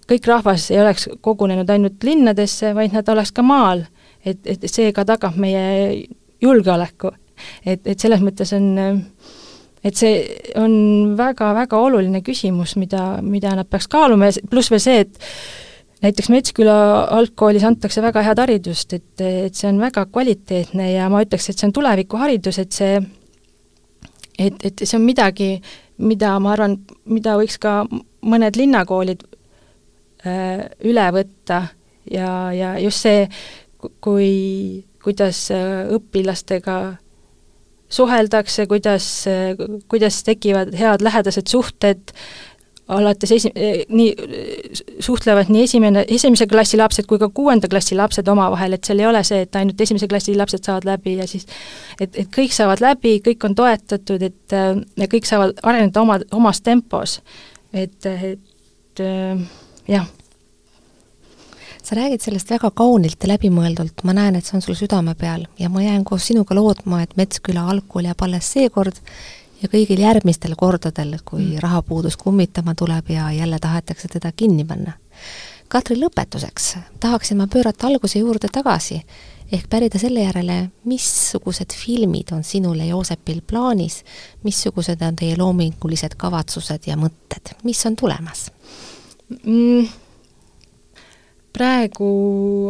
kõik 0.06 0.28
rahvas 0.28 0.68
ei 0.70 0.80
oleks 0.82 1.08
kogunenud 1.20 1.70
ainult 1.70 2.04
linnadesse, 2.04 2.74
vaid 2.74 2.94
nad 2.94 3.08
oleks 3.08 3.32
ka 3.32 3.42
maal. 3.42 3.86
et, 4.24 4.38
et 4.46 4.70
see 4.70 4.92
ka 4.92 5.04
tagab 5.06 5.36
meie 5.38 6.06
julgeoleku. 6.42 7.12
et, 7.66 7.82
et 7.86 8.00
selles 8.00 8.22
mõttes 8.24 8.52
on, 8.56 9.02
et 9.84 9.96
see 9.96 10.24
on 10.56 11.14
väga-väga 11.18 11.78
oluline 11.78 12.22
küsimus, 12.24 12.76
mida, 12.80 13.20
mida 13.22 13.54
nad 13.56 13.68
peaks 13.68 13.88
kaaluma 13.92 14.30
ja 14.30 14.48
pluss 14.50 14.72
veel 14.72 14.82
see, 14.82 15.04
et 15.04 15.20
näiteks 16.04 16.30
Metsküla 16.32 16.78
algkoolis 17.18 17.64
antakse 17.64 18.02
väga 18.04 18.24
head 18.24 18.40
haridust, 18.40 18.96
et, 18.96 19.20
et 19.20 19.54
see 19.54 19.68
on 19.68 19.80
väga 19.80 20.06
kvaliteetne 20.12 20.90
ja 20.92 21.10
ma 21.12 21.22
ütleks, 21.24 21.50
et 21.50 21.60
see 21.60 21.68
on 21.68 21.76
tulevikuharidus, 21.76 22.60
et 22.62 22.76
see 22.76 22.98
et, 24.38 24.64
et 24.64 24.84
see 24.84 24.98
on 24.98 25.04
midagi, 25.06 25.54
mida 26.04 26.34
ma 26.42 26.52
arvan, 26.54 26.76
mida 27.08 27.36
võiks 27.40 27.56
ka 27.60 27.82
mõned 28.26 28.58
linnakoolid 28.58 29.24
äh, 30.26 30.66
üle 30.88 31.06
võtta 31.16 31.62
ja, 32.12 32.30
ja 32.52 32.74
just 32.82 33.06
see, 33.06 33.24
kui, 34.04 34.84
kuidas 35.06 35.46
äh, 35.54 35.86
õpilastega 35.96 36.96
suheldakse, 37.88 38.66
kuidas, 38.66 39.06
äh, 39.30 39.54
kuidas 39.88 40.20
tekivad 40.26 40.74
head 40.74 41.06
lähedased 41.06 41.48
suhted 41.52 42.10
äh,, 42.10 42.56
alates 42.88 43.32
esi-, 43.32 43.52
eh, 43.54 43.84
nii, 43.88 44.14
suhtlevad 45.00 45.50
nii 45.50 45.64
esimene, 45.66 46.04
esimese 46.08 46.46
klassi 46.46 46.78
lapsed 46.78 47.08
kui 47.10 47.18
ka 47.18 47.28
kuuenda 47.34 47.68
klassi 47.70 47.98
lapsed 47.98 48.28
omavahel, 48.30 48.76
et 48.76 48.86
seal 48.86 49.02
ei 49.02 49.08
ole 49.10 49.22
see, 49.26 49.42
et 49.46 49.58
ainult 49.58 49.80
esimese 49.82 50.08
klassi 50.10 50.36
lapsed 50.38 50.66
saavad 50.66 50.86
läbi 50.86 51.16
ja 51.18 51.26
siis 51.30 51.46
et, 52.00 52.14
et 52.14 52.30
kõik 52.32 52.54
saavad 52.54 52.82
läbi, 52.84 53.18
kõik 53.26 53.48
on 53.48 53.56
toetatud, 53.58 54.22
et 54.22 54.56
äh, 54.56 54.72
ja 55.02 55.10
kõik 55.10 55.26
saavad 55.28 55.58
areneda 55.66 56.02
oma, 56.02 56.20
omas 56.38 56.62
tempos. 56.62 57.20
et, 57.72 58.06
et 58.06 59.02
äh, 59.02 59.42
jah. 59.90 60.06
Sa 61.86 61.94
räägid 61.96 62.22
sellest 62.22 62.50
väga 62.50 62.70
kaunilt 62.74 63.22
ja 63.22 63.28
läbimõeldult, 63.30 64.02
ma 64.04 64.14
näen, 64.16 64.34
et 64.34 64.46
see 64.46 64.56
on 64.58 64.62
sul 64.64 64.74
südame 64.74 65.14
peal 65.18 65.44
ja 65.58 65.68
ma 65.70 65.84
jään 65.84 66.04
koos 66.04 66.24
sinuga 66.26 66.54
lootma, 66.58 67.02
et 67.04 67.12
Metsküla 67.16 67.62
algkool 67.70 68.08
jääb 68.08 68.22
alles 68.26 68.48
seekord 68.56 68.98
ja 69.62 69.70
kõigil 69.70 70.02
järgmistel 70.02 70.56
kordadel, 70.58 71.14
kui 71.24 71.44
mm. 71.44 71.60
rahapuudus 71.62 72.16
kummitama 72.18 72.74
tuleb 72.74 73.12
ja 73.14 73.30
jälle 73.32 73.60
tahetakse 73.62 74.08
teda 74.12 74.32
kinni 74.32 74.64
panna. 74.66 74.96
Katri, 75.68 75.96
lõpetuseks 76.00 76.72
tahaksin 77.02 77.38
ma 77.38 77.46
pöörata 77.50 77.86
alguse 77.86 78.18
juurde 78.18 78.50
tagasi, 78.52 78.98
ehk 79.52 79.68
pärida 79.70 79.98
selle 80.02 80.24
järele, 80.24 80.56
missugused 80.90 81.74
filmid 81.74 82.32
on 82.34 82.42
sinul 82.46 82.80
ja 82.82 82.88
Joosepil 82.90 83.44
plaanis, 83.46 84.00
missugused 84.42 85.02
on 85.06 85.18
teie 85.22 85.38
loomingulised 85.38 86.18
kavatsused 86.18 86.90
ja 86.90 86.98
mõtted, 86.98 87.54
mis 87.62 87.84
on 87.86 87.98
tulemas 87.98 88.48
mm.? 89.44 90.05
Praegu 91.56 92.08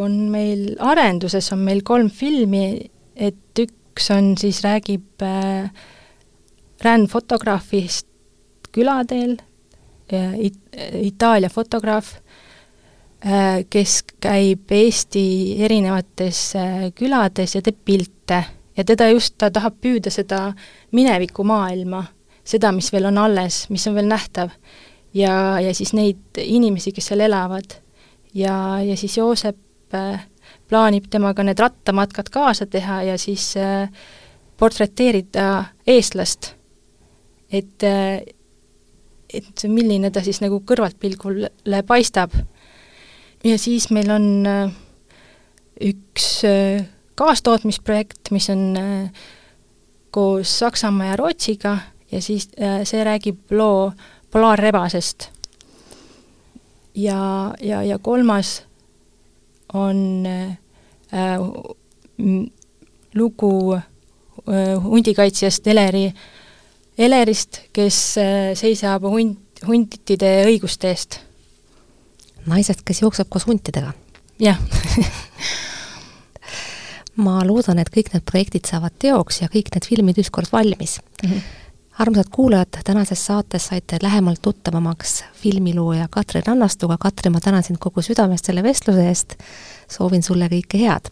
on 0.05 0.15
meil 0.31 0.77
arenduses, 0.79 1.51
on 1.55 1.65
meil 1.67 1.83
kolm 1.87 2.11
filmi, 2.11 2.79
et 3.17 3.63
üks 3.63 4.11
on 4.15 4.35
siis, 4.39 4.63
räägib 4.65 5.25
äh, 5.27 5.71
rändfotograafist 6.85 8.09
külateel, 8.73 9.39
It-, 10.07 10.77
Itaalia 11.03 11.49
fotograaf, 11.51 12.13
äh, 13.27 13.65
kes 13.67 14.05
käib 14.23 14.71
Eesti 14.71 15.25
erinevates 15.67 16.43
äh, 16.55 16.85
külades 16.95 17.57
ja 17.57 17.63
teeb 17.67 17.81
pilte 17.83 18.39
ja 18.77 18.85
teda 18.85 19.09
just, 19.11 19.35
ta 19.39 19.51
tahab 19.51 19.79
püüda 19.83 20.13
seda 20.13 20.53
minevikumaailma, 20.95 22.05
seda, 22.47 22.73
mis 22.77 22.93
veel 22.93 23.09
on 23.11 23.19
alles, 23.25 23.65
mis 23.73 23.87
on 23.89 23.97
veel 23.97 24.11
nähtav. 24.11 24.53
ja, 25.15 25.61
ja 25.61 25.75
siis 25.75 25.93
neid 25.97 26.39
inimesi, 26.43 26.93
kes 26.93 27.11
seal 27.11 27.25
elavad. 27.25 27.79
Ja, 28.37 28.57
ja 28.85 28.97
siis 28.97 29.17
Joosep 29.17 29.97
äh, 29.97 30.27
plaanib 30.69 31.09
temaga 31.11 31.43
need 31.47 31.59
rattamatkad 31.59 32.29
kaasa 32.31 32.67
teha 32.67 33.03
ja 33.09 33.19
siis 33.19 33.55
portreteerida 34.57 35.65
eestlast 35.87 36.57
et, 37.53 37.85
et 39.35 39.65
milline 39.71 40.11
ta 40.13 40.23
siis 40.25 40.41
nagu 40.43 40.61
kõrvaltpilgule 40.67 41.83
paistab. 41.87 42.35
ja 43.45 43.59
siis 43.59 43.91
meil 43.91 44.11
on 44.11 44.47
äh, 44.47 44.73
üks 45.81 46.45
äh, 46.45 46.87
kaastootmisprojekt, 47.15 48.31
mis 48.31 48.51
on 48.51 48.77
äh, 48.77 49.11
koos 50.11 50.59
Saksamaa 50.59 51.13
ja 51.13 51.17
Rootsiga 51.17 51.79
ja 52.13 52.21
siis 52.23 52.49
see 52.85 53.05
räägib 53.05 53.51
loo 53.51 53.93
polaarrebasest. 54.31 55.31
Ja, 56.97 57.55
ja, 57.61 57.83
ja 57.83 57.99
kolmas 57.99 58.63
on 59.73 60.27
äh, 60.27 61.39
lugu 63.15 63.75
äh, 63.75 63.83
hundikaitsjast 64.83 65.67
Eleri 65.67 66.13
Elerist, 66.99 67.61
kes 67.77 68.17
äh, 68.19 68.55
seisab 68.57 69.05
hunt, 69.05 69.39
huntide 69.67 70.47
õiguste 70.49 70.89
eest. 70.89 71.21
naisest, 72.47 72.83
kes 72.87 73.03
jookseb 73.03 73.29
koos 73.29 73.47
huntidega? 73.47 73.93
jah 74.41 74.59
ma 77.27 77.41
loodan, 77.45 77.79
et 77.81 77.91
kõik 77.93 78.13
need 78.13 78.25
projektid 78.29 78.69
saavad 78.69 78.93
teoks 79.01 79.41
ja 79.43 79.49
kõik 79.53 79.73
need 79.75 79.89
filmid 79.89 80.19
ükskord 80.21 80.53
valmis 80.53 81.01
mm. 81.23 81.31
-hmm. 81.31 81.41
Armsad 81.99 82.25
kuulajad, 82.31 82.67
tänases 82.85 83.27
saates 83.27 83.67
saite 83.67 83.97
lähemalt 84.03 84.43
tuttavamaks 84.43 85.25
filmilooja 85.35 86.07
Katrin 86.11 86.43
Rannastuga. 86.47 86.97
Katrin, 87.01 87.33
ma 87.33 87.41
tänan 87.41 87.63
sind 87.63 87.77
kogu 87.81 88.03
südamest 88.03 88.45
selle 88.45 88.63
vestluse 88.63 89.09
eest, 89.09 89.35
soovin 89.91 90.23
sulle 90.23 90.49
kõike 90.53 90.79
head. 90.79 91.09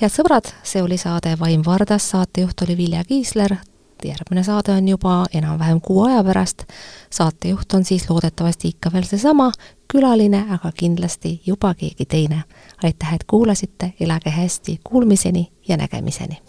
head 0.00 0.12
sõbrad, 0.12 0.52
see 0.62 0.82
oli 0.82 0.98
saade 0.98 1.36
Vaim 1.40 1.62
Vardas, 1.66 2.10
saatejuht 2.10 2.62
oli 2.62 2.76
Vilja 2.76 3.04
Kiisler, 3.04 3.56
järgmine 4.04 4.44
saade 4.44 4.72
on 4.72 4.88
juba 4.88 5.24
enam-vähem 5.34 5.80
kuu 5.80 6.04
aja 6.04 6.24
pärast. 6.24 6.62
saatejuht 7.10 7.72
on 7.74 7.84
siis 7.84 8.10
loodetavasti 8.10 8.68
ikka 8.68 8.92
veel 8.92 9.04
seesama 9.04 9.52
külaline, 9.92 10.44
aga 10.50 10.72
kindlasti 10.72 11.40
juba 11.46 11.74
keegi 11.74 12.04
teine. 12.04 12.42
aitäh, 12.84 13.14
et 13.14 13.24
kuulasite, 13.24 13.92
elage 14.00 14.30
hästi, 14.30 14.80
kuulmiseni 14.84 15.52
ja 15.68 15.76
nägemiseni! 15.76 16.42